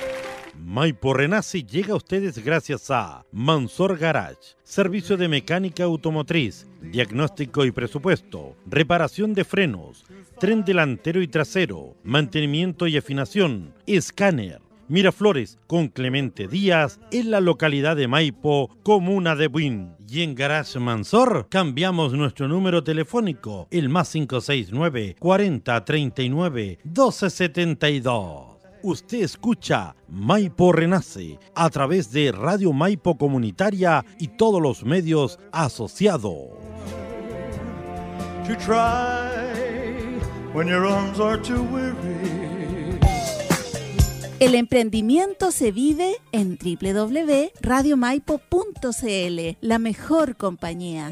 [0.59, 7.73] Maipo Renace llega a ustedes gracias a Mansor Garage, servicio de mecánica automotriz, diagnóstico y
[7.73, 10.05] presupuesto, reparación de frenos,
[10.39, 14.61] tren delantero y trasero, mantenimiento y afinación, escáner.
[14.87, 19.95] Miraflores con Clemente Díaz en la localidad de Maipo, comuna de Buin.
[20.07, 28.54] Y en Garage Mansor cambiamos nuestro número telefónico, el más 569 40 39 1272.
[28.87, 36.51] Usted escucha Maipo Renace a través de Radio Maipo Comunitaria y todos los medios asociados.
[38.47, 39.31] to try
[40.53, 42.99] when your arms are too weary.
[44.39, 51.11] El emprendimiento se vive en www.radiomaipo.cl, la mejor compañía.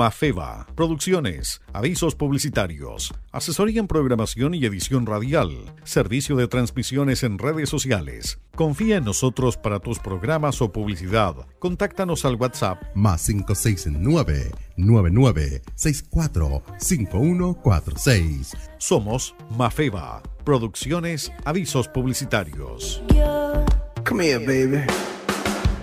[0.00, 7.68] Mafeva, producciones, avisos publicitarios, asesoría en programación y edición radial, servicio de transmisiones en redes
[7.68, 8.38] sociales.
[8.54, 11.34] Confía en nosotros para tus programas o publicidad.
[11.58, 18.56] Contáctanos al WhatsApp más 569 9964 5146.
[18.78, 23.02] Somos Mafeva, producciones, avisos publicitarios.
[24.08, 24.82] Come here, baby.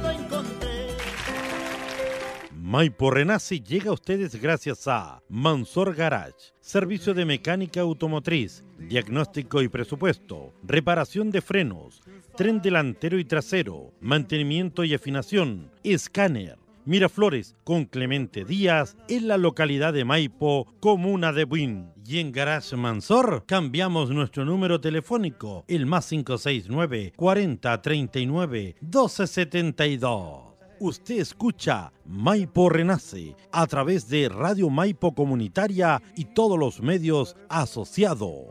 [2.68, 9.68] Maipo Renace llega a ustedes gracias a Mansor Garage, servicio de mecánica automotriz, diagnóstico y
[9.68, 12.02] presupuesto, reparación de frenos,
[12.36, 16.58] tren delantero y trasero, mantenimiento y afinación, escáner.
[16.84, 21.90] Miraflores con Clemente Díaz en la localidad de Maipo, comuna de Buin.
[22.06, 30.47] Y en Garage Mansor cambiamos nuestro número telefónico, el más 569 40 39 1272.
[30.80, 38.46] Usted escucha Maipo Renace a través de Radio Maipo Comunitaria y todos los medios asociados.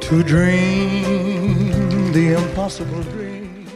[0.00, 3.66] To dream the impossible dream.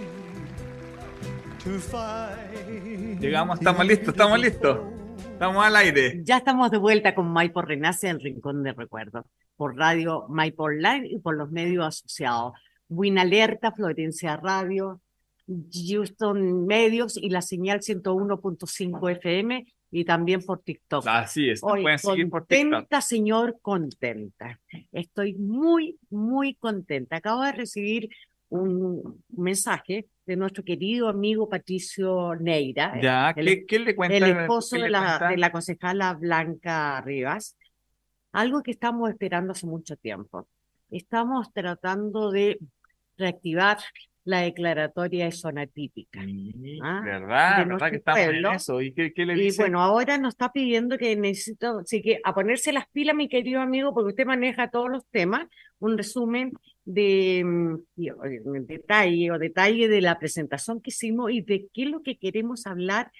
[1.65, 3.21] To fight.
[3.21, 5.00] Llegamos, estamos listos, estamos listos.
[5.41, 6.21] Estamos al aire.
[6.23, 9.25] Ya estamos de vuelta con Maipo Renace, el Rincón de Recuerdo,
[9.57, 12.53] por Radio Maipo Online y por los medios asociados.
[12.91, 15.01] Win Alerta, Florencia Radio,
[15.49, 21.07] Houston Medios y la señal 101.5 FM y también por TikTok.
[21.07, 22.73] Así es, Hoy, pueden seguir por TikTok.
[22.73, 24.61] contenta, señor, contenta.
[24.93, 27.17] Estoy muy, muy contenta.
[27.17, 28.11] Acabo de recibir
[28.51, 34.17] un mensaje de nuestro querido amigo Patricio Neira, Ya, el- ¿qué, qué le cuenta?
[34.17, 35.29] el esposo ¿Qué de la, cuenta?
[35.31, 37.57] de la concejala Blanca Rivas,
[38.31, 40.47] algo que estamos esperando hace mucho tiempo.
[40.89, 42.61] Estamos tratando de
[43.19, 43.79] reactivar
[44.25, 46.21] la declaratoria de zona típica.
[46.21, 47.01] ¿ah?
[47.03, 47.03] ¿Verdad?
[47.03, 48.81] de ¿Verdad nuestro que estamos en eso?
[48.81, 52.33] ¿Y qué, qué le Y bueno, ahora nos está pidiendo que necesito, así que a
[52.33, 55.49] ponerse las pilas, mi querido amigo, porque usted maneja todos los temas,
[55.81, 56.53] un resumen
[56.95, 61.69] de mm, y, o, eh, detalle o detalle de la presentación que hicimos y de
[61.73, 63.11] qué es lo que queremos hablar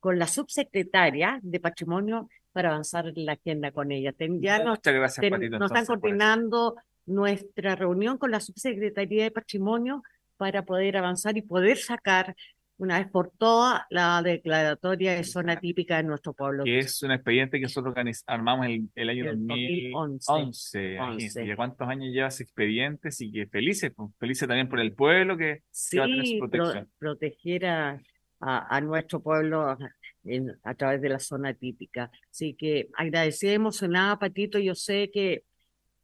[0.00, 4.12] con la subsecretaria de Patrimonio para avanzar en la agenda con ella.
[4.12, 6.76] Ten- ya nos, gracias, ten- Patito, nos están entonces, coordinando
[7.06, 10.02] nuestra reunión con la subsecretaría de Patrimonio
[10.36, 12.36] para poder avanzar y poder sacar
[12.78, 16.64] una vez por todas la declaratoria de zona típica de nuestro pueblo.
[16.64, 17.94] que es un expediente que nosotros
[18.26, 19.92] armamos el, el año El 2011.
[20.32, 20.94] 2011.
[20.94, 21.44] imagínense, 11.
[21.52, 23.08] ¿Y cuántos años lleva ese expediente?
[23.08, 26.30] Así que felices, pues, felices también por el pueblo que, que va a tener su
[26.32, 26.88] Sí, pro- protección.
[26.98, 28.00] proteger a,
[28.40, 29.76] a, a nuestro pueblo
[30.24, 32.10] en- a través de la zona típica.
[32.30, 34.58] Así que agradecida, emocionada, Patito.
[34.58, 35.42] Yo sé que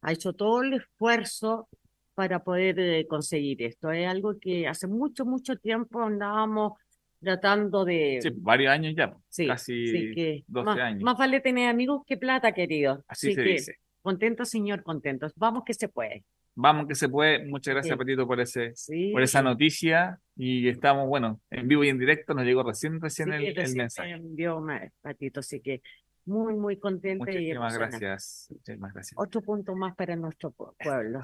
[0.01, 1.69] ha hecho todo el esfuerzo
[2.15, 3.91] para poder eh, conseguir esto.
[3.91, 6.73] Es algo que hace mucho, mucho tiempo andábamos
[7.21, 8.19] tratando de...
[8.21, 11.03] Sí, varios años ya, Sí, casi así que 12 más, años.
[11.03, 13.03] más vale tener amigos que plata, querido.
[13.07, 13.75] Así se que dice.
[14.01, 15.33] Contentos, señor, contentos.
[15.35, 16.23] Vamos que se puede.
[16.53, 17.45] Vamos que se puede.
[17.45, 17.97] Muchas gracias, Sí.
[17.97, 19.09] Patito, por ese, Sí.
[19.11, 23.29] por esa noticia y estamos, bueno, en vivo y en directo, nos llegó recién, recién
[23.29, 24.09] Sí, el, el recién mensaje.
[24.11, 24.63] me envió
[25.01, 25.81] patito, así que
[26.25, 27.99] muy, muy contenta y Muchísimas emocionada.
[27.99, 28.47] gracias.
[28.49, 29.13] Muchísimas gracias.
[29.19, 31.21] Otro punto más para nuestro pue- pueblo.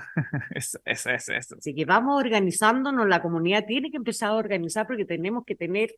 [0.52, 1.56] Eso, eso, eso, eso.
[1.58, 5.90] Así que vamos organizándonos, la comunidad tiene que empezar a organizar porque tenemos que tener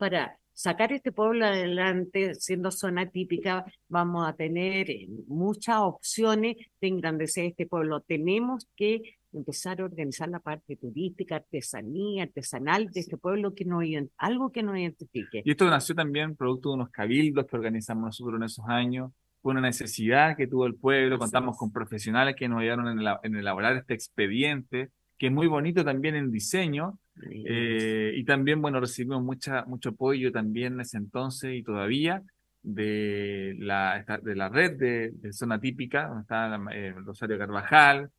[0.00, 6.88] para sacar este pueblo adelante, siendo zona típica, vamos a tener eh, muchas opciones de
[6.88, 8.00] engrandecer este pueblo.
[8.00, 14.10] Tenemos que empezar a organizar la parte turística, artesanía, artesanal de este pueblo, que ident-
[14.16, 15.42] algo que nos identifique.
[15.44, 19.12] Y esto nació también producto de unos cabildos que organizamos nosotros en esos años.
[19.42, 21.14] Fue una necesidad que tuvo el pueblo.
[21.16, 21.58] Así Contamos es.
[21.58, 25.84] con profesionales que nos ayudaron en, ela- en elaborar este expediente, que es muy bonito
[25.84, 26.98] también en diseño.
[27.28, 32.22] Eh, y también, bueno, recibimos mucha, mucho apoyo también en ese entonces y todavía
[32.62, 38.10] de la, de la red de, de zona típica, donde está eh, Rosario Carvajal,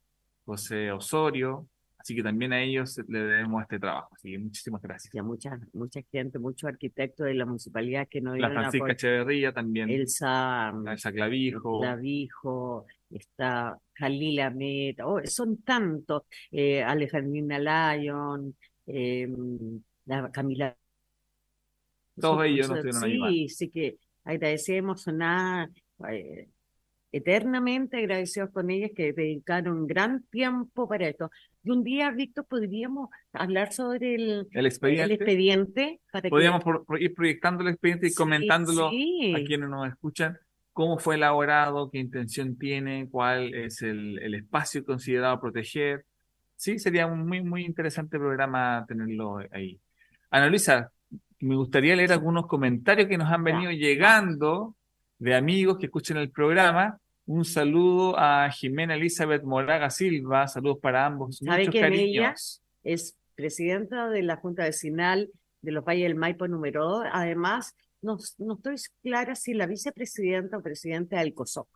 [0.45, 1.68] José Osorio.
[1.97, 4.10] Así que también a ellos le debemos este trabajo.
[4.16, 5.14] Así que muchísimas gracias.
[5.14, 8.91] Y a mucha, mucha gente, muchos arquitectos de la municipalidad que nos La Francisca.
[8.91, 9.88] Echeverría también.
[9.88, 11.80] Elsa, Elsa Clavijo.
[11.80, 18.56] Clavijo, está Jalila Meta, oh, son tantos, eh, Alejandrina Lyon,
[18.93, 19.29] eh,
[20.05, 20.75] la Camila.
[22.19, 23.29] Todos ellos nos ayudando.
[23.29, 25.69] Sí, sí que agradecemos sonar
[26.09, 26.49] eh,
[27.11, 31.29] eternamente agradecidos con ellas que dedicaron gran tiempo para esto.
[31.63, 35.03] Y un día, Víctor, podríamos hablar sobre el, El expediente.
[35.03, 39.33] el expediente para que- Podríamos por ir proyectando el expediente y Sí, comentándolo sí.
[39.35, 40.37] a quienes nos escuchan,
[40.73, 46.05] cómo fue elaborado, qué intención tiene, cuál es el, el espacio considerado proteger.
[46.62, 49.82] Sí, sería un muy, muy interesante programa tenerlo ahí.
[50.30, 50.91] Ana Luisa,
[51.39, 54.76] me gustaría leer algunos comentarios que nos han venido llegando
[55.18, 56.99] de amigos que escuchan el programa.
[57.26, 62.36] Un saludo a Jimena Elizabeth Moraga Silva, saludos para ambos, ¿Sabe muchos quién ella?
[62.84, 65.32] es presidenta de la Junta Vecinal
[65.64, 67.07] de los Valles del Maipo número 2.
[67.12, 71.68] Además, no, no estoy clara si la vicepresidenta o presidenta del COSOC,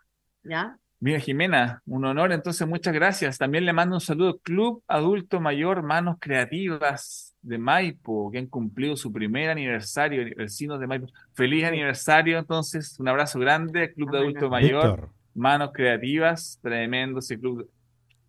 [0.44, 0.78] ¿ya?
[1.00, 3.38] Mira, Jimena, un honor, entonces muchas gracias.
[3.38, 8.96] También le mando un saludo Club Adulto Mayor Manos Creativas de Maipo, que han cumplido
[8.96, 11.08] su primer aniversario, vecinos de Maipo.
[11.34, 17.40] Feliz aniversario, entonces, un abrazo grande, Club de Adulto Mayor, Víctor, Manos Creativas, tremendo ese
[17.40, 17.70] club.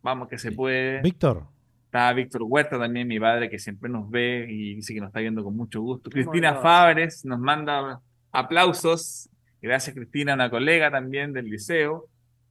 [0.02, 1.00] Vamos que se puede.
[1.02, 1.44] Víctor,
[1.86, 5.20] Está Víctor Huerta también, mi padre, que siempre nos ve y dice que nos está
[5.20, 6.10] viendo con mucho gusto.
[6.10, 6.60] Cristina no?
[6.60, 8.00] Fábres nos manda
[8.32, 9.30] aplausos.
[9.62, 12.08] Gracias, Cristina, una colega también del liceo.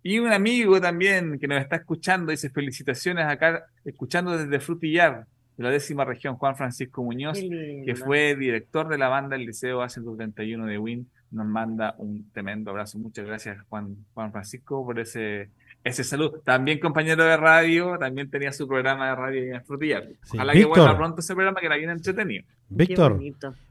[0.07, 5.25] Y un amigo también que nos está escuchando, dice felicitaciones acá, escuchando desde Frutillar,
[5.57, 9.81] de la décima región, Juan Francisco Muñoz, que fue director de la banda del Liceo
[9.81, 12.99] A131 de Win, nos manda un tremendo abrazo.
[12.99, 15.49] Muchas gracias, Juan, Juan Francisco, por ese,
[15.83, 16.39] ese saludo.
[16.45, 20.03] También compañero de radio, también tenía su programa de radio en Frutillar.
[20.21, 20.37] Sí.
[20.37, 20.77] Ojalá que Víctor.
[20.77, 22.45] vuelva pronto ese programa que era bien entretenido.
[22.69, 23.19] Víctor,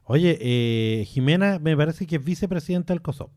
[0.02, 3.30] oye, eh, Jimena me parece que es vicepresidenta del COSOP.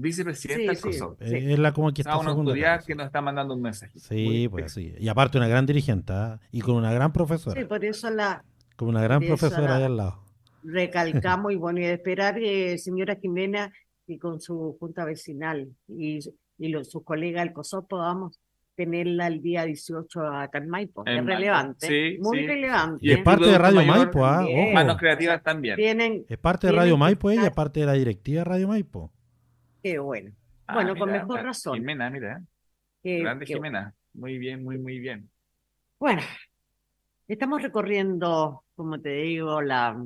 [0.00, 0.82] Vicepresidenta Sí, del sí.
[0.82, 1.22] COSOP.
[1.22, 3.98] Eh, es la como que está segunda estudiar etapa, que nos está mandando un mensaje.
[3.98, 4.94] Sí, Muy pues bien.
[4.94, 4.94] sí.
[4.98, 6.40] Y aparte una gran dirigente ¿ah?
[6.50, 7.60] y con una gran profesora.
[7.60, 8.44] Sí, por eso la
[8.76, 10.24] con una gran profesora la- ahí al lado.
[10.62, 13.72] recalcamos y bueno, y esperar, eh, señora Jimena,
[14.06, 16.18] y con su junta vecinal y,
[16.58, 18.40] y los, sus colegas del COSOP podamos
[18.74, 21.02] tenerla el día 18 acá en Maipo.
[21.06, 21.38] En Es Maipo.
[21.38, 22.46] relevante, Sí, muy sí.
[22.46, 22.98] relevante.
[23.06, 24.46] Y es parte de Radio Mayor Maipo, ¿ah?
[24.72, 25.76] Manos creativas también.
[25.76, 29.12] Tienen, Es parte de Radio Maipo ella, parte de la directiva de Radio Maipo.
[29.82, 30.30] Qué bueno.
[30.66, 31.74] Ah, bueno, con mira, mejor mira, razón.
[31.74, 32.42] Jimena, mira.
[33.02, 33.78] qué- Grande qué bueno.
[33.78, 33.94] Jimena.
[34.14, 35.28] Muy bien, muy, muy bien.
[35.98, 36.22] Bueno,
[37.28, 40.02] estamos recorriendo, como te digo, la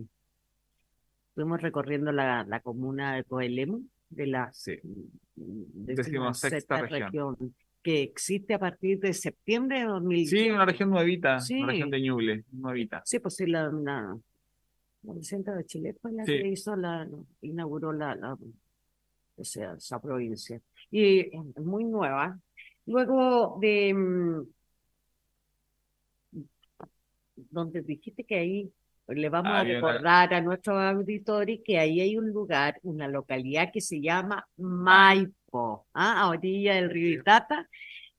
[1.34, 4.78] fuimos recorriendo la, la comuna de Coelemu, de la Sí.
[5.34, 7.54] decimosexta Decimosexta región.
[7.82, 10.28] que existe a partir de septiembre de 2000.
[10.28, 11.58] Sí, una región nuevita, Sí.
[11.58, 13.02] una región de Ñuble, nuevita.
[13.04, 14.16] Sí, pues sí, la, la,
[15.02, 16.32] la de Chile fue la Sí.
[16.32, 17.06] que hizo la,
[17.42, 18.38] inauguró la, la-
[19.36, 20.60] o sea, esa provincia.
[20.90, 22.38] Y es muy nueva.
[22.86, 24.42] Luego de mm,
[27.50, 28.72] donde dijiste que ahí
[29.08, 33.06] le vamos a Había una- recordar a nuestros auditores que ahí hay un lugar, una
[33.08, 36.22] localidad que se llama Maipo, ¿ah?
[36.22, 37.68] a orilla del río Itata,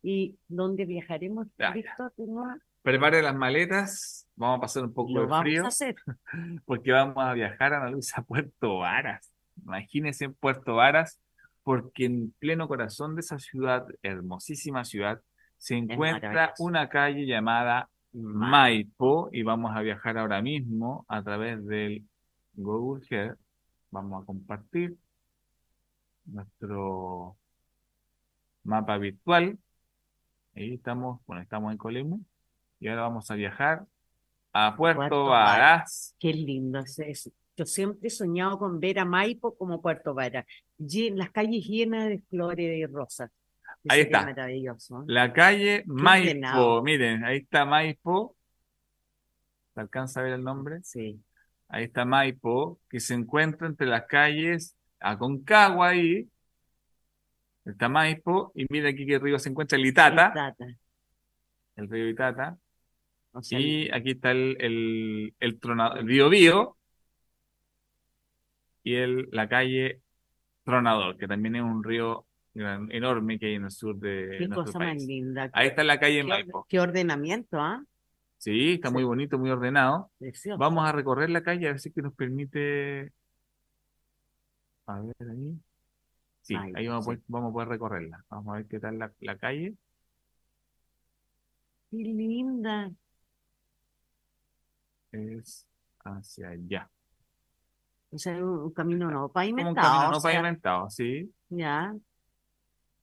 [0.04, 1.72] y donde viajaremos, Ya, ya.
[1.74, 2.60] Víctor, nuevo.
[2.84, 5.96] Prepare las maletas, vamos a pasar un poco Lo de vamos frío, a hacer.
[6.66, 9.32] porque vamos a viajar a la luz a Puerto Varas.
[9.66, 11.20] Imagínense en Puerto Varas,
[11.64, 15.20] porque en pleno corazón de esa ciudad, hermosísima ciudad,
[15.58, 22.06] se encuentra una calle llamada Maipo, y vamos a viajar ahora mismo a través del
[22.54, 23.40] Google Earth.
[23.92, 24.96] Vamos a compartir
[26.26, 27.36] nuestro
[28.64, 29.58] mapa virtual.
[30.56, 32.22] Ahí estamos, bueno, estamos en Colemu.
[32.80, 33.86] Y ahora vamos a viajar
[34.54, 35.58] a Puerto, Puerto Varas.
[35.58, 36.16] Varas.
[36.20, 37.32] Qué lindo es eso.
[37.58, 40.14] Yo siempre he soñado con ver a Maipo como Puerto
[40.78, 43.32] llen- las calles llenas de flores y rosas.
[43.84, 44.24] Que Ahí está.
[44.26, 45.02] Maravilloso.
[45.02, 45.06] ¿eh?
[45.08, 46.82] La calle Maipo.
[46.84, 48.36] Miren, ahí está Maipo.
[49.74, 50.80] ¿Se alcanza a ver el nombre?
[50.84, 51.22] Sí.
[51.68, 56.28] Ahí está Maipo, que se encuentra entre las calles Aconcagua ahí.
[57.64, 58.52] Está Maipo.
[58.56, 60.34] Y mira aquí qué río se encuentra, el Itata.
[60.34, 60.66] Tata.
[61.76, 62.58] El río Itata.
[63.34, 66.78] O sea, Y aquí está el, el, el, trona- el Biobío
[68.86, 70.02] y el, la calle
[70.64, 74.48] Tronador, que también es un río gran- enorme que hay en el sur de qué
[74.48, 75.50] nuestro cosa más linda.
[75.54, 76.66] Ahí está la calle Qué, Maipo.
[76.70, 77.84] qué ordenamiento, ¿ah?
[78.38, 80.12] Sí, está muy bonito, muy ordenado.
[80.20, 80.60] Precioso.
[80.60, 83.12] Vamos a recorrer la calle a ver si que nos permite.
[84.86, 85.60] A ver ahí.
[86.42, 88.24] Sí, Ahí, ahí vamos a poder, vamos a poder recorrerla.
[88.30, 89.74] Vamos a ver qué tal la, la calle.
[91.90, 92.92] Qué linda.
[95.12, 95.66] Es
[96.04, 96.92] hacia allá.
[98.16, 99.88] O sea, un, un camino no Como un pavimentado.
[99.88, 101.32] camino no sea, pavimentado, sí.
[101.50, 101.94] ya.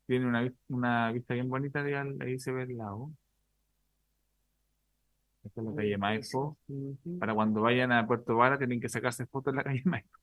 [0.07, 3.13] Tiene una, una vista bien bonita de ahí se ve el lago.
[5.45, 6.57] Esta es la calle Maipo.
[7.19, 10.19] Para cuando vayan a Puerto Vara tienen que sacarse fotos en la calle Maipo.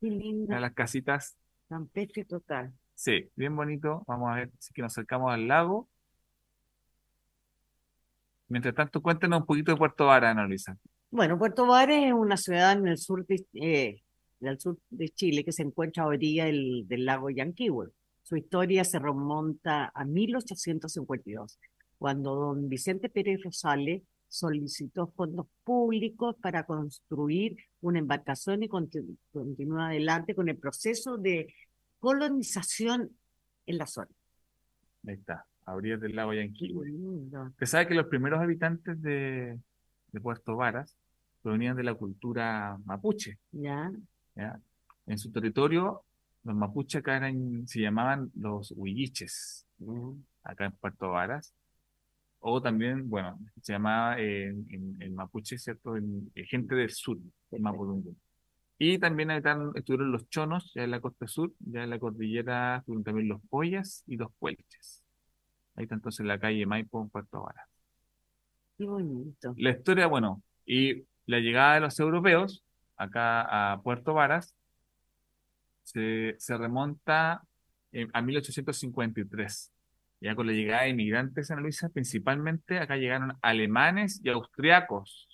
[0.00, 0.60] Qué linda.
[0.60, 1.36] las casitas,
[1.68, 2.72] Campestre total.
[2.94, 4.02] sí, bien bonito.
[4.06, 5.88] Vamos a ver si que nos acercamos al lago.
[8.48, 10.76] Mientras tanto, cuéntenos un poquito de Puerto Vara, Ana Luisa.
[11.14, 14.02] Bueno, Puerto Varas es una ciudad en el sur de, eh,
[14.40, 17.90] del sur de Chile que se encuentra a orilla del, del lago Yanquihue.
[18.24, 21.60] Su historia se remonta a 1852,
[21.98, 29.90] cuando don Vicente Pérez Rosales solicitó fondos públicos para construir una embarcación y conti- continúa
[29.90, 31.54] adelante con el proceso de
[32.00, 33.10] colonización
[33.66, 34.10] en la zona.
[35.06, 36.90] Ahí está, a orillas del lago Yanquihue.
[37.50, 39.60] Usted sabe que los primeros habitantes de,
[40.10, 40.96] de Puerto Varas
[41.44, 43.38] provenían de la cultura mapuche.
[43.52, 43.92] ¿Ya?
[44.34, 44.58] ¿ya?
[45.06, 46.02] En su territorio,
[46.42, 50.12] los mapuches acá eran, se llamaban los huilliches, Mm.
[50.44, 51.52] acá en Puerto Varas.
[52.38, 55.96] O también, bueno, se llamaba eh, en, en mapuche, ¿cierto?
[55.96, 57.18] En, eh, gente del sur,
[57.50, 58.16] el Mapudungun.
[58.78, 62.78] Y también habitaron, estuvieron los chonos, ya en la costa sur, ya en la cordillera
[62.78, 65.02] estuvieron también los poyas y los puelches.
[65.74, 67.68] Ahí está entonces la calle Maipo en Puerto Varas.
[68.78, 69.54] Qué bonito.
[69.56, 72.64] La historia, bueno, y la llegada de los europeos
[72.96, 74.54] acá a Puerto Varas
[75.82, 77.42] se, se remonta
[78.12, 79.72] a 1853.
[80.20, 85.28] Ya con la llegada de inmigrantes en Luisa, principalmente acá llegaron alemanes y austriacos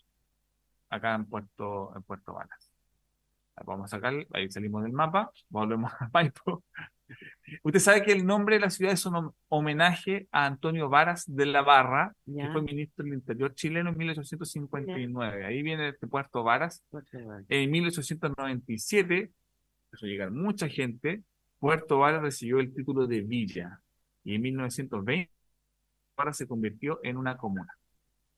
[0.88, 2.70] acá en Puerto, en Puerto Varas.
[3.64, 6.64] Vamos a sacar, ahí salimos del mapa, volvemos a Maipo.
[7.63, 11.25] Usted sabe que el nombre de la ciudad es un hom- homenaje a Antonio Varas
[11.27, 15.45] de la Barra, que fue ministro del Interior chileno en 1859.
[15.45, 16.85] Ahí viene de Puerto Varas.
[17.49, 19.31] En 1897,
[19.93, 21.23] eso llegar mucha gente,
[21.59, 23.81] Puerto Varas recibió el título de villa.
[24.25, 25.31] Y en 1920,
[26.17, 27.75] Varas se convirtió en una comuna.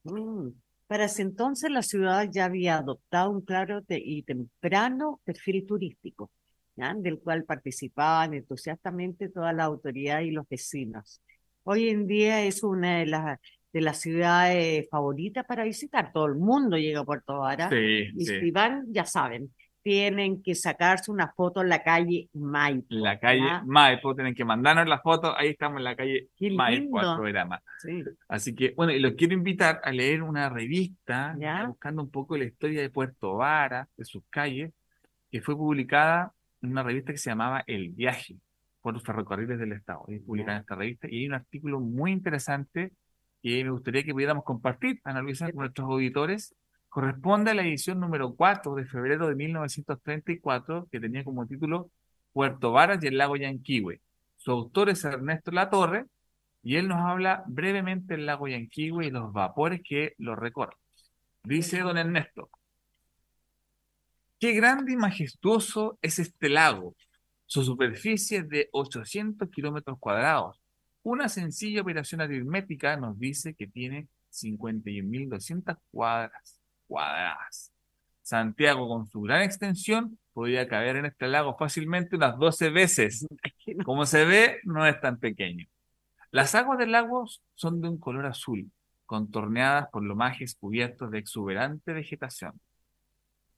[0.05, 0.49] Mm.
[0.87, 6.31] Para ese entonces la ciudad ya había adoptado un claro y temprano perfil turístico,
[6.77, 6.95] ¿ya?
[6.95, 11.20] Del cual participaban entusiastamente todas las autoridades y los vecinos.
[11.64, 13.39] Hoy en día es una de las
[13.73, 16.12] de las ciudades favoritas para visitar.
[16.12, 18.39] Todo el mundo llega a Puerto Varas Sí, y sí.
[18.41, 19.51] si van, ya saben,
[19.83, 22.87] tienen que sacarse una foto en la calle Maipo.
[22.91, 23.62] La calle ¿ya?
[23.64, 25.35] Maipo, tienen que mandarnos la foto.
[25.37, 27.62] Ahí estamos en la calle Maipo al programa.
[27.79, 28.05] Sí.
[28.29, 31.64] Así que, bueno, y los quiero invitar a leer una revista, Ya.
[31.66, 34.70] buscando un poco la historia de Puerto Vara, de sus calles,
[35.31, 38.36] que fue publicada una revista que se llamaba El Viaje,
[38.80, 40.04] por los ferrocarriles del Estado.
[40.08, 40.60] Y publicaron Ya.
[40.60, 42.92] esta revista y hay un artículo muy interesante
[43.42, 46.54] que me gustaría que pudiéramos compartir, Ana Luisa, con nuestros auditores.
[46.88, 51.90] Corresponde a la edición número 4 de febrero de 1934, que tenía como título
[52.32, 54.00] Puerto Varas y el lago Yanquihue.
[54.36, 56.06] Su autor es Ernesto Latorre,
[56.62, 60.76] y él nos habla brevemente del lago Yanquihue y los vapores que lo recorren.
[61.42, 62.50] Dice don Ernesto,
[64.43, 66.97] qué grande y majestuoso es este lago.
[67.47, 70.61] Su superficie es de 800 kilómetros cuadrados.
[71.05, 77.72] Una sencilla operación aritmética nos dice que tiene 51.200 cuadras cuadradas.
[78.22, 83.24] Santiago, con su gran extensión, podría caber en este lago fácilmente unas 12 veces.
[83.84, 85.66] Como se ve, no es tan pequeño.
[86.32, 88.72] Las aguas del lago son de un color azul,
[89.07, 92.61] contorneadas por lomajes cubiertos de exuberante vegetación.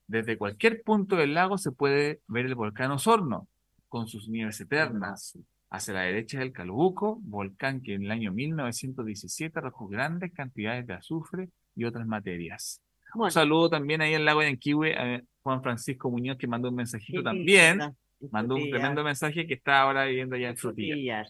[0.06, 3.48] Desde cualquier punto del lago se puede ver el volcán Osorno,
[3.88, 5.38] con sus nieves eternas.
[5.70, 10.94] Hacia la derecha del Calbuco, volcán que en el año 1917 arrojó grandes cantidades de
[10.94, 12.80] azufre y otras materias.
[13.14, 16.76] Un saludo también ahí en Lago de Yanquihue a Juan Francisco Muñoz que mandó un
[16.76, 17.80] mensajito también.
[18.30, 21.26] Mandó un tremendo mensaje que está ahora viviendo allá en Frutillar.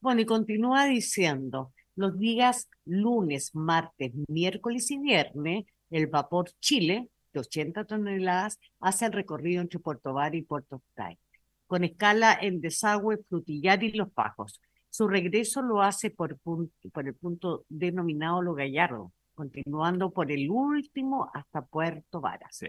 [0.00, 7.40] Bueno, y continúa diciendo, los días lunes, martes, miércoles y viernes, el vapor Chile, de
[7.40, 11.18] 80 toneladas, hace el recorrido entre Puerto Bar y Puerto Octay,
[11.66, 14.60] con escala en desagüe, Frutillar y Los Pajos.
[14.88, 21.30] Su regreso lo hace por, por el punto denominado Lo Gallardo, continuando por el último
[21.34, 22.60] hasta Puerto Varas.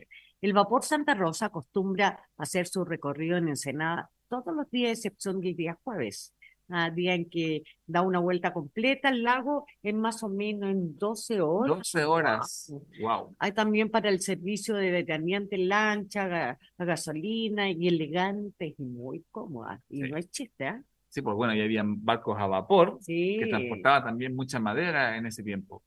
[0.42, 5.56] El vapor Santa Rosa acostumbra hacer su recorrido en Ensenada todos los días, excepción del
[5.56, 6.34] día jueves,
[6.70, 10.98] a día en que da una vuelta completa al lago en más o menos en
[10.98, 11.78] 12 horas.
[11.78, 12.74] 12 horas.
[13.00, 13.36] Wow.
[13.40, 19.82] Hay también para el servicio de veteraniante lancha, la gasolina y elegante y muy cómoda.
[19.90, 20.82] Y no es chiste, ¿eh?
[21.16, 25.44] Sí, pues bueno, ya habían barcos a vapor que transportaban también mucha madera en ese
[25.44, 25.82] tiempo.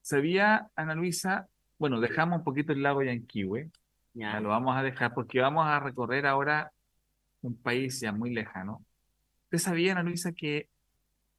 [0.00, 1.46] Sabía, Ana Luisa,
[1.78, 3.70] bueno, dejamos un poquito el lago Yanquihue,
[4.14, 4.40] ya.
[4.40, 6.72] lo vamos a dejar porque vamos a recorrer ahora
[7.42, 8.82] un país ya muy lejano.
[9.50, 10.68] ¿Usted sabía, Ana Luisa, que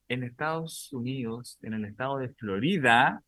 [0.08, 3.22] en Estados Unidos, en el estado de Florida,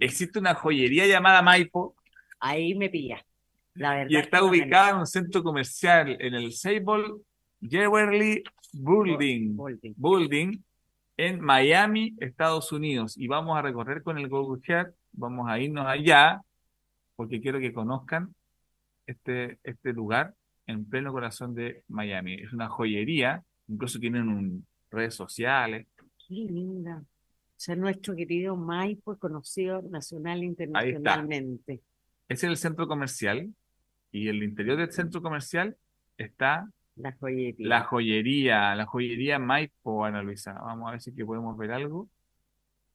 [0.00, 1.96] existe una joyería llamada Maipo?
[2.38, 3.24] Ahí me pilla,
[3.72, 4.10] la verdad.
[4.10, 7.22] Y está ubicada en un centro comercial en el Sable
[7.62, 8.44] Jewelry
[8.74, 9.56] Building,
[9.96, 10.58] Building
[11.16, 13.16] en Miami, Estados Unidos.
[13.16, 16.42] Y vamos a recorrer con el Google Earth, vamos a irnos allá,
[17.16, 18.34] porque quiero que conozcan
[19.06, 20.34] este, este lugar
[20.66, 22.34] en pleno corazón de Miami.
[22.34, 23.42] Es una joyería,
[23.72, 25.86] incluso tienen un, redes sociales.
[26.28, 27.02] Qué linda.
[27.56, 31.80] Ser nuestro querido Maipo, conocido nacional e internacionalmente.
[32.28, 33.52] Ese es el centro comercial
[34.10, 35.76] y el interior del centro comercial
[36.16, 37.68] está la joyería.
[37.68, 40.52] La joyería, la joyería Maipo, Ana Luisa.
[40.52, 42.08] Vamos a ver si que podemos ver algo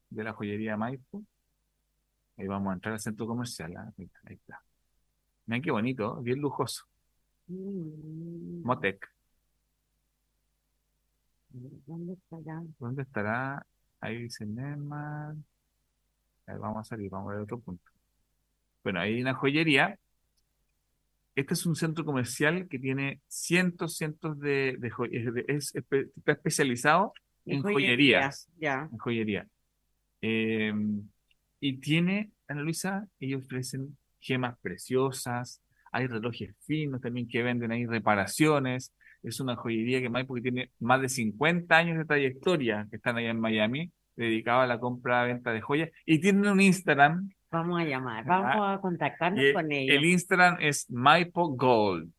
[0.09, 1.23] de la joyería Maipo.
[2.37, 3.75] Ahí vamos a entrar al centro comercial.
[3.77, 3.91] ¿ah?
[3.97, 4.61] Ahí está.
[5.47, 6.85] Miren qué bonito, bien lujoso.
[7.47, 8.61] Mm.
[8.63, 9.16] Motec.
[11.49, 12.61] ¿Dónde estará?
[12.79, 13.65] ¿Dónde estará?
[13.99, 15.35] Ahí dice Neymar.
[16.45, 17.91] Ahí vamos a salir, vamos a ver otro punto.
[18.83, 19.97] Bueno, hay una joyería
[21.37, 24.91] este es un centro comercial que tiene cientos, cientos de, de
[25.47, 27.13] está especializado
[27.45, 28.49] en joyerías.
[28.59, 28.89] Ya.
[28.91, 29.47] En joyería.
[30.19, 31.07] Em,
[31.59, 37.85] y tiene, Ana Luisa, ellos ofrecen gemas preciosas, hay relojes finos también que venden ahí
[37.85, 38.91] reparaciones.
[39.27, 43.29] Es una joyería que porque tiene más de 50 años de trayectoria que están allá
[43.29, 45.89] en Miami, dedicada a la compra y venta de joyas.
[46.05, 49.95] Y tienen un Instagram Vamos a llamar, vamos a contactarnos con ellos.
[49.95, 52.11] El Instagram es Maipo Gold.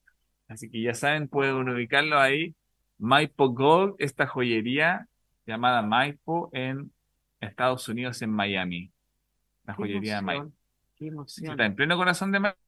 [0.49, 2.55] Así que ya saben, pueden ubicarlo ahí.
[2.97, 5.07] Maipo Gold, esta joyería
[5.47, 6.91] llamada Maipo en
[7.41, 8.91] Estados Unidos, en Miami.
[9.65, 10.53] La joyería de Maipo.
[11.27, 12.59] Está en pleno corazón de Maipo.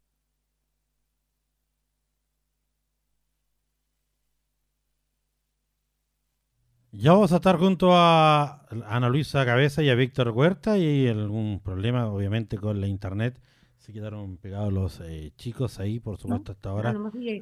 [7.00, 11.58] Ya vamos a estar junto a Ana Luisa Cabeza y a Víctor Huerta y algún
[11.60, 13.40] problema obviamente con la internet.
[13.78, 16.94] Se quedaron pegados los eh, chicos ahí, por supuesto, hasta ahora.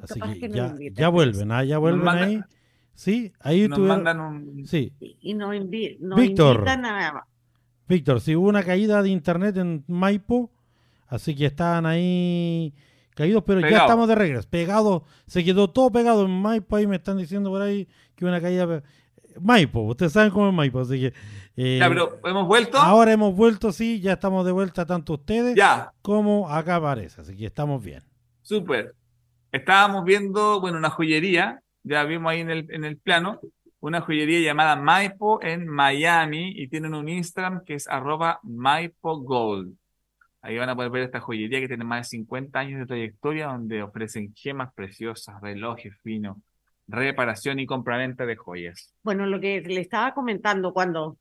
[0.03, 1.65] Así que, ya, ya, vuelven, ¿ah?
[1.65, 2.41] ya vuelven ahí.
[2.93, 4.65] Sí, ahí nos mandan un...
[4.65, 4.93] Sí.
[5.01, 6.65] Y nos, Víctor,
[7.85, 10.51] Víctor, sí, hubo una caída de internet en Maipo,
[11.07, 12.73] así que estaban ahí
[13.13, 14.47] caídos, pero ya estamos de regreso.
[14.49, 18.39] Pegados, se quedó todo pegado en Maipo, ahí me están diciendo por ahí que una
[18.39, 18.81] caída
[19.41, 21.13] Maipo, ustedes saben cómo es Maipo, así que...
[21.55, 22.77] Eh, ya, pero ¿hemos vuelto?
[22.77, 25.57] Ahora hemos vuelto, sí, ya estamos de vuelta tanto ustedes
[26.01, 28.03] como acá parece, así que estamos bien.
[28.41, 28.95] Súper.
[29.51, 33.39] Estábamos viendo, bueno, una joyería, ya vimos ahí en el, en el plano,
[33.79, 39.75] una joyería llamada Maipo en Miami y tienen un Instagram que es arroba Maipo Gold.
[40.41, 43.47] Ahí van a poder ver esta joyería que tiene más de 50 años de trayectoria
[43.47, 46.37] donde ofrecen gemas preciosas, relojes finos,
[46.89, 48.93] reparación y compraventa de joyas.
[49.03, 51.17] Bueno, lo que le estaba comentando cuando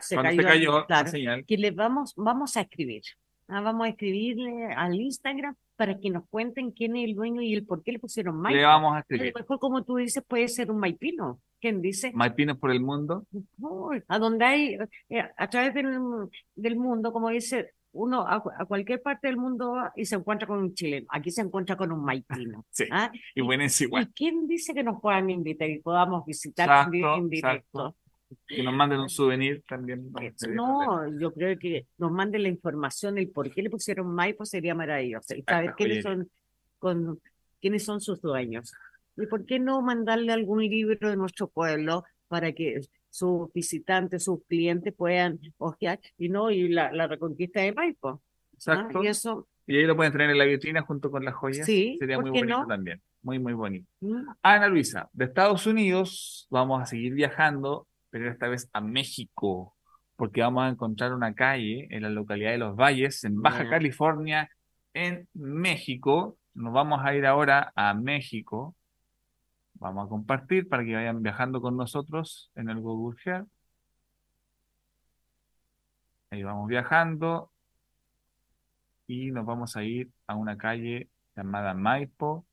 [0.00, 1.44] se cayó, la señal.
[1.46, 3.02] que le vamos, vamos a escribir.
[3.48, 7.54] Ah, vamos a escribirle al Instagram para que nos cuenten quién es el dueño y
[7.54, 8.56] el por qué le pusieron Maipo.
[8.56, 9.32] Le vamos a escribir.
[9.34, 11.40] mejor, como tú dices, puede ser un maipino.
[11.60, 12.12] ¿Quién dice?
[12.14, 13.26] Maipinos por el mundo.
[14.08, 15.86] a donde hay, eh, a través del,
[16.56, 20.74] del mundo, como dice uno a, cualquier parte del mundo y se encuentra con un
[20.74, 21.06] chileno.
[21.10, 22.64] Aquí se encuentra con un maipino.
[22.70, 23.12] Sí, ¿ah?
[23.34, 24.04] y bueno, es igual.
[24.04, 27.96] ¿Y quién dice que nos puedan invitar y podamos visitar en directo?
[28.46, 30.10] Que nos manden un souvenir también.
[30.54, 34.74] No, yo creo que nos manden la información, el por qué le pusieron Maipo sería
[34.74, 35.34] maravilloso.
[35.34, 36.30] Y saber quiénes son,
[36.78, 37.20] con,
[37.60, 38.72] quiénes son sus dueños.
[39.18, 42.80] ¿Y por qué no mandarle algún libro de nuestro pueblo para que
[43.12, 48.22] sus visitantes, sus clientes puedan hojear y no y la, la reconquista de Maipo.
[48.54, 49.04] Exacto.
[49.04, 51.66] Y eso Y ahí lo pueden tener en la vitrina junto con las joyas.
[51.66, 52.66] Sí, Sería ¿por muy bonito no?
[52.66, 53.02] también.
[53.20, 53.86] Muy, muy bonito.
[54.00, 59.76] Mm, Ana Luisa, de Estados Unidos vamos a seguir viajando, pero esta vez a México,
[60.16, 63.68] porque vamos a encontrar una calle en la localidad de Los Valles, en Baja.
[63.68, 64.48] California,
[64.94, 66.38] en México.
[66.54, 68.74] Nos vamos a ir ahora a México.
[69.82, 73.48] Vamos a compartir para que vayan viajando con nosotros en el Google Earth.
[76.30, 77.50] Ahí vamos viajando
[79.08, 82.46] y nos vamos a ir a una calle llamada Maipo,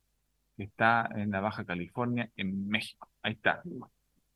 [0.57, 3.07] que está en la Baja California, en México.
[3.21, 3.61] Ahí está.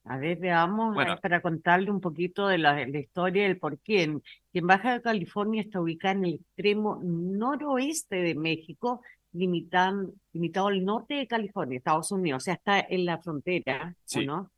[0.05, 1.13] A ver, veamos, Bueno.
[1.13, 4.03] eh, para contarle un poquito de la, la historia del por qué.
[4.03, 4.21] En,
[4.53, 9.01] en Baja California está ubicada en el extremo noroeste de México,
[9.33, 14.01] limitan, limitado al norte de California, Estados Unidos, o sea, está en la frontera, ¿o
[14.05, 14.25] Sí.
[14.25, 14.51] no?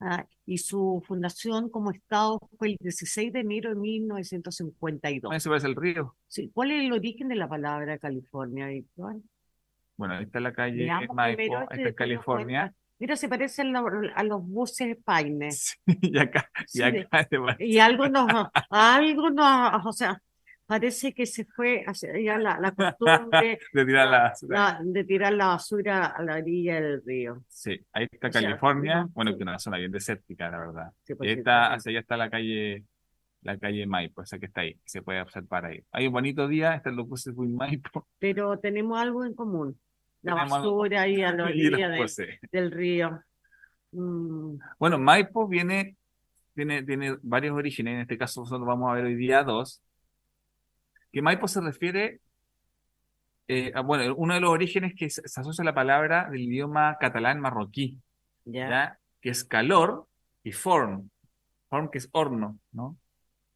[0.00, 5.32] Ah, y su fundación como estado fue el 16 de enero de 1952.
[5.32, 6.16] Ahí se parece el río.
[6.26, 9.16] Sí, ¿cuál es el origen de la palabra California, Víctor?
[9.96, 12.74] Bueno, ahí está la calle Maipo, ahí este todas California.
[12.98, 15.50] Mira, se parece a, lo- a los buses Paine.
[15.86, 17.26] y acá, y Sí, acá.
[17.60, 18.26] Y algo nos,
[18.70, 20.20] algo nos, o sea,
[20.72, 24.32] parece que se fue hacia ya la, la costumbre de tirar la...
[24.48, 27.44] la- de tirar la basura a la orilla del río.
[27.48, 29.02] Sí, ahí está O sea, California.
[29.02, 29.36] no, Bueno, sí.
[29.36, 30.92] que es una zona bien desértica, la verdad.
[31.04, 32.84] Sí, Y pues ahí sí, está, hacia allá está la calle,
[33.42, 35.84] la calle Maipo, esa que está ahí, que se puede observar ahí.
[35.92, 38.08] Hay un bonito día, están los buses muy Maipo.
[38.18, 39.78] Pero tenemos algo en común.
[40.22, 43.20] La Tenemos algo- basura ahí a la y orilla de- del río.
[43.92, 45.96] Mm, Bueno, Maipo viene,
[46.54, 49.82] tiene, tiene varios orígenes, en este caso nosotros vamos a ver hoy día dos.
[51.12, 52.20] Que Maipo se refiere,
[53.48, 56.42] eh, a- bueno, uno de los orígenes que se, se asocia a la palabra del
[56.42, 57.98] idioma catalán marroquí.
[58.44, 60.06] Que es calor
[60.42, 61.08] y form,
[61.68, 62.96] form que es horno, ¿no?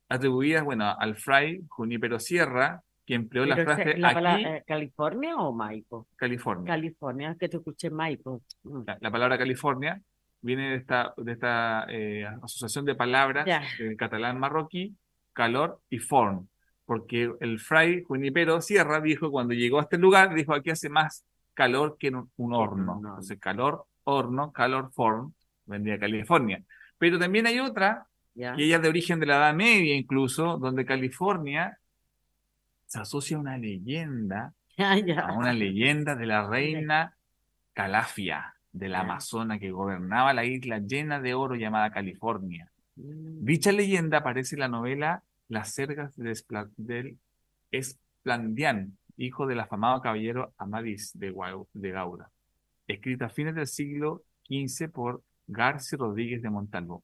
[0.08, 4.64] Atribuidas, bueno, al fray Junípero Sierra, que empleó la Pero frase la aquí, palabra, eh,
[4.66, 6.06] ¿California o Maipo?
[6.14, 6.66] California.
[6.72, 8.42] California, que te escuché Maipo.
[8.62, 8.82] Mm.
[8.86, 10.00] La, la palabra California
[10.40, 13.44] viene de esta, de esta eh, asociación de palabras
[13.78, 14.94] del catalán marroquí,
[15.32, 16.48] calor y forn,
[16.86, 21.24] porque el fray Junipero Sierra dijo cuando llegó a este lugar, dijo aquí hace más
[21.52, 22.94] calor que en un, horno.
[22.96, 25.34] Entonces calor, horno, calor, forn,
[25.66, 26.62] vendría California.
[26.98, 28.54] Pero también hay otra, Ya.
[28.54, 31.78] que ella es de origen de la Edad Media incluso, donde California
[32.86, 35.20] se asocia a una leyenda ya.
[35.20, 37.16] a una leyenda de la reina
[37.72, 39.00] Calafia, de la.
[39.00, 42.70] Amazona, que gobernaba la isla llena de oro llamada California.
[42.96, 43.44] Mm.
[43.44, 47.18] Dicha leyenda aparece en la novela Las cergas del
[47.70, 51.34] Esplandián, hijo del afamado caballero Amadís de,
[51.72, 52.30] de Gaura,
[52.86, 57.02] escrita a fines del siglo XV por Garci Rodríguez de Montalbó.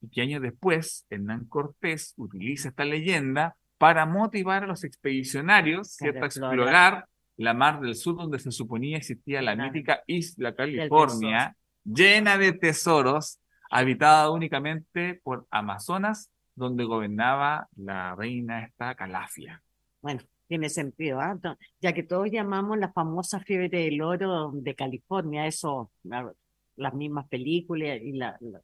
[0.00, 6.08] Y que años después, Hernán Cortés utiliza esta leyenda para motivar a los expedicionarios a
[6.08, 6.24] explorar.
[6.26, 9.72] explorar la mar del sur donde se suponía existía la Claro.
[9.72, 13.40] mítica isla California, llena de tesoros,
[13.70, 19.62] habitada únicamente por amazonas, donde gobernaba la reina esta Calafia.
[20.00, 21.20] Bueno, tiene sentido.
[21.42, 26.32] To- Ya que todos llamamos la famosa fiebre del oro de California, eso, la-
[26.76, 28.60] las mismas películas y la- la-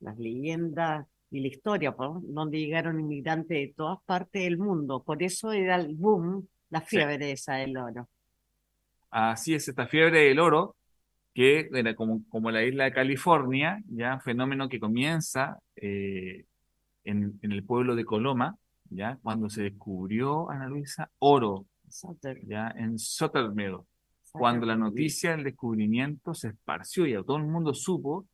[0.00, 5.02] las leyendas y la historia, pues, donde llegaron inmigrantes de todas partes del mundo.
[5.02, 6.96] Por eso era el boom, la Sí.
[6.96, 8.08] fiebre esa del oro.
[9.10, 10.76] Así es, esta fiebre del oro,
[11.34, 16.44] que era como, como la isla de California, ya fenómeno que comienza eh,
[17.04, 18.56] en, en el pueblo de Coloma,
[18.90, 21.66] ya cuando se descubrió, Ana Luisa, oro,
[22.46, 23.78] ya en Sottermill,
[24.30, 28.26] cuando la noticia del descubrimiento se esparció y a todo el mundo supo,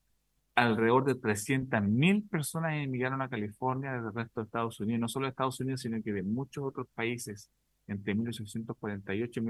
[0.55, 5.27] alrededor de 300.000 personas emigraron a California desde el resto de Estados Unidos, no solo
[5.27, 7.51] de Estados Unidos, sino que de muchos otros países
[7.87, 9.43] entre 1848 y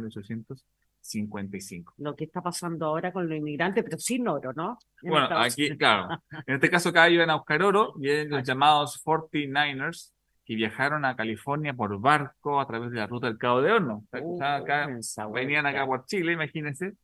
[1.02, 1.94] 1855.
[1.98, 4.78] Lo que está pasando ahora con los inmigrantes, pero sin oro, ¿no?
[5.02, 5.78] En Bueno, aquí, Unidos.
[5.78, 10.12] claro, en este caso acá iban a buscar oro y eran los llamados 49ers
[10.44, 14.04] que viajaron a California por barco a través de la ruta del Cabo de Horno.
[14.12, 14.88] Uh, acá,
[15.32, 16.94] venían acá por Chile, imagínense,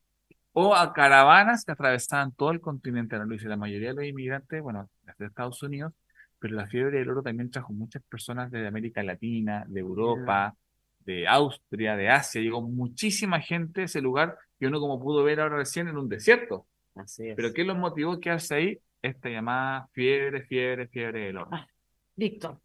[0.53, 3.49] o a caravanas que atravesaban todo el continente, Ana Luisa.
[3.49, 5.93] La mayoría de los inmigrantes, bueno, desde Estados Unidos,
[6.39, 10.55] pero la fiebre del oro también trajo muchas personas de América Latina, de Europa,
[11.05, 12.41] de Austria, de Asia.
[12.41, 16.09] Llegó muchísima gente a ese lugar que uno, como pudo ver ahora recién, en un
[16.09, 16.67] desierto.
[16.95, 17.37] Así es.
[17.37, 18.79] Pero ¿qué los motivó a quedarse ahí?
[19.03, 21.51] Esta llamada fiebre, fiebre, fiebre del oro.
[21.53, 21.67] Ah,
[22.17, 22.59] Víctor,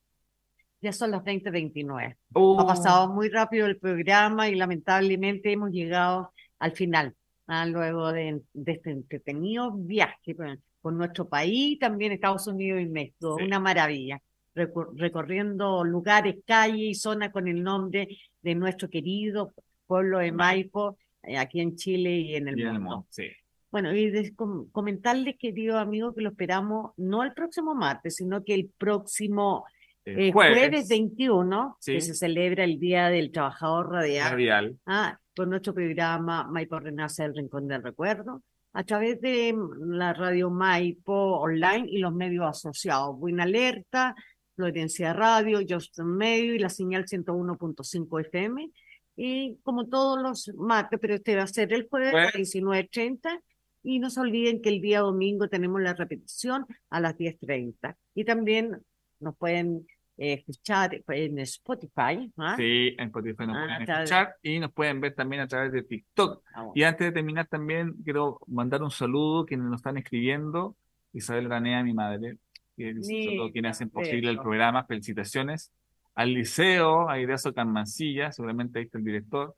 [0.82, 2.16] ya son las 20:29.
[2.34, 7.16] Oh, Ha pasado muy rápido el programa y lamentablemente hemos llegado al final,
[7.48, 10.36] ah, luego de, de este entretenido viaje
[10.82, 13.44] por, nuestro país, también Estados Unidos y México, Sí.
[13.46, 14.22] una maravilla.
[14.56, 18.08] recor- recorriendo lugares, calles y zonas con el nombre
[18.42, 19.54] de nuestro querido
[19.88, 23.06] pueblo de Maipo, eh, aquí en Chile y en el Y en el mundo.
[23.10, 23.28] sí.
[23.72, 28.44] Bueno, y des- com- comentarles, querido amigo, que lo esperamos no el próximo martes, sino
[28.44, 29.64] que el próximo
[30.06, 30.88] eh, jueves.
[30.90, 34.78] 21, que se celebra el Día del Trabajador Radial, Radial.
[34.88, 38.42] ah, con nuestro programa Maipo Renace el Rincón del Recuerdo,
[38.74, 44.16] a través de mm, la radio Maipo online y los medios asociados, Buena Alerta,
[44.60, 48.70] Florencia Radio, Justin Medio y la señal 101.5 FM.
[49.16, 52.54] Y como todos los martes, pero este va a ser el jueves a Jueves.
[52.56, 53.42] 19.30.
[53.84, 57.96] Y no se olviden que el día domingo tenemos la repetición a las 10.30.
[58.16, 58.82] Y también
[59.22, 59.88] nos pueden
[60.18, 62.30] eh, escuchar en Spotify.
[62.36, 62.56] ¿ah?
[62.58, 65.84] Sí, en Spotify nos Ah, pueden escuchar y nos pueden ver también a través de
[65.84, 66.44] TikTok.
[66.54, 66.74] Ah, bueno.
[66.76, 70.76] Y antes de terminar también quiero mandar un saludo a quienes nos están escribiendo.
[71.14, 72.38] Isabel Granea, mi madre,
[72.84, 74.84] a quienes hacen posible el programa.
[74.86, 75.72] Felicitaciones.
[76.16, 79.56] Al liceo, a Idazo Canmancilla, seguramente ahí está el director,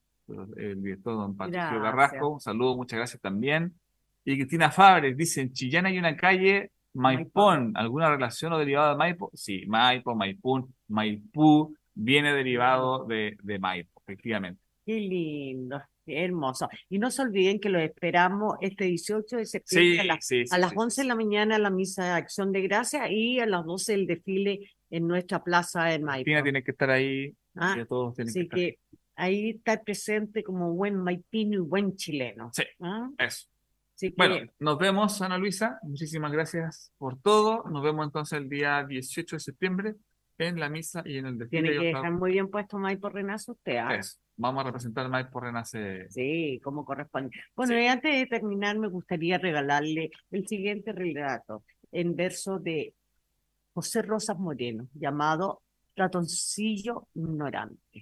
[0.58, 1.84] el director don Patricio Gracias.
[1.84, 2.30] Carrasco.
[2.30, 3.74] Un saludo, muchas gracias también.
[4.24, 8.98] Y Cristina Fabres dice, en Chillán hay una calle Maipón, ¿alguna relación o derivado de
[8.98, 9.32] Maipo?
[9.34, 14.62] Sí, Maipo, Maipún, Maipú, viene derivado de, de Maipo, efectivamente.
[14.86, 16.70] Qué lindo, hermoso.
[16.90, 20.46] Y no se olviden que los esperamos este 18 de septiembre Sí, a las, sí,
[20.48, 23.40] sí, a las sí, 11 de la mañana la misa de acción de gracia y
[23.40, 26.24] a las 12 el desfile en nuestra plaza de Maipo.
[26.26, 28.80] Cristina tiene que estar ahí, Ah, y todos tienen que Así estar que
[29.16, 32.50] ahí estar presente como buen maipino y buen chileno.
[32.54, 32.64] Sí.
[32.82, 33.10] ¿ah?
[33.18, 33.48] Eso.
[33.96, 35.80] Así que Bueno, nos vemos, Ana Luisa.
[35.84, 37.64] Muchísimas gracias por todo.
[37.70, 39.96] Nos vemos entonces el día 18 de septiembre
[40.38, 41.62] en la misa y en el desfile.
[41.70, 43.78] tiene que dejar muy bien puesto Maipo Renazo usted.
[43.78, 43.96] ¿ah?
[43.96, 44.18] Eso.
[44.42, 46.10] Vamos a representar Maipo Renace.
[46.10, 47.30] Sí, como corresponde.
[47.56, 47.82] Bueno, Sí.
[47.82, 52.96] y antes de terminar, me gustaría regalarle el siguiente relato en verso de
[53.76, 55.62] José Rosas Moreno, llamado
[55.96, 58.02] Ratoncillo Ignorante.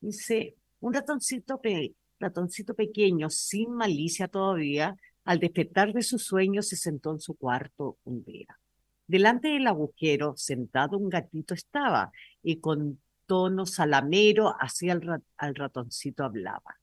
[0.00, 6.74] Dice, un ratoncito, pe- ratoncito pequeño, sin malicia todavía, al despertar de su sueño se
[6.76, 8.58] sentó en su cuarto un día.
[9.06, 12.10] Delante del agujero, sentado un gatito estaba,
[12.42, 13.00] y con
[13.30, 14.56] tono salamero
[15.00, 16.74] ra- al ratoncito hablaba.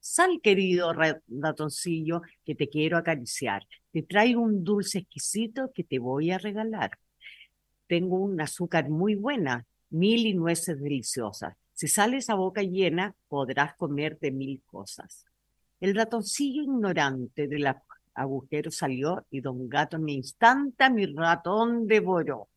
[0.00, 3.66] Sal, querido ra- ratoncillo, que te quiero acariciar.
[3.92, 6.92] Te traigo un dulce exquisito que te voy a regalar.
[7.86, 11.54] Tengo un azúcar muy buena, mil y nueces deliciosas.
[11.74, 15.26] Si sales a boca llena, podrás comer de mil cosas.
[15.80, 17.82] El ratoncillo ignorante del ag-
[18.14, 22.48] agujero salió y don Gato en instante a mi ratón devoró.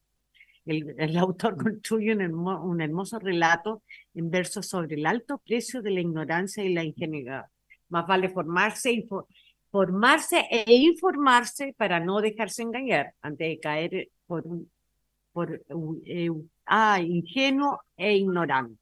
[0.65, 3.81] El, el autor construye un, hermo- un hermoso relato
[4.13, 7.45] en versos sobre el alto precio de la ignorancia y la ingenuidad.
[7.89, 9.27] Más vale formarse, y fo-
[9.69, 14.69] formarse e informarse para no dejarse engañar antes de caer por un,
[15.31, 16.29] por un- eh,
[16.65, 18.77] ah, ingenuo e ignorante.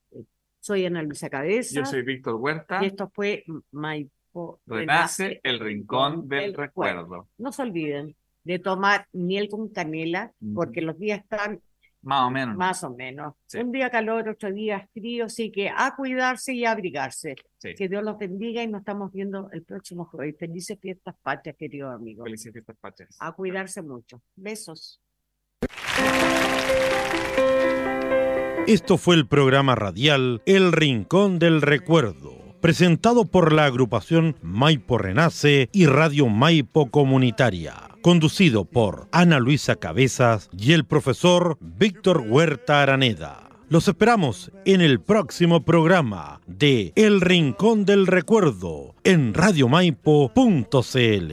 [0.60, 2.78] Soy Ana Luisa Cabeza Yo soy Víctor Huerta.
[2.82, 7.28] y esto fue Maipo Renace el rincón del recuerdo.
[7.38, 8.14] No se olviden
[8.44, 11.60] de tomar miel con canela porque los días están
[12.02, 12.56] Más o menos.
[12.56, 13.34] más o menos.
[13.46, 13.58] Sí.
[13.58, 17.36] Un día calor, otro día frío, así que a cuidarse y a abrigarse.
[17.58, 17.74] Sí.
[17.74, 20.36] Que Dios los bendiga y nos estamos viendo el próximo jueves.
[20.38, 22.24] Felices fiestas patrias, queridos amigos.
[22.24, 23.16] Felices fiestas patrias.
[23.20, 24.20] A cuidarse mucho.
[24.34, 25.00] Besos.
[28.66, 35.68] Esto fue el programa radial El Rincón del Recuerdo, presentado por la agrupación Maipo Renace
[35.72, 43.48] y Radio Maipo Comunitaria, conducido por Ana Luisa Cabezas y el profesor Víctor Huerta Araneda.
[43.68, 51.32] Los esperamos en el próximo programa de El Rincón del Recuerdo en radiomaipo.cl.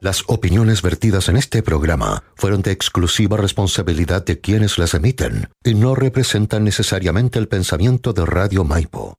[0.00, 5.74] Las opiniones vertidas en este programa fueron de exclusiva responsabilidad de quienes las emiten y
[5.74, 9.16] no representan necesariamente el pensamiento de Radio Maipo.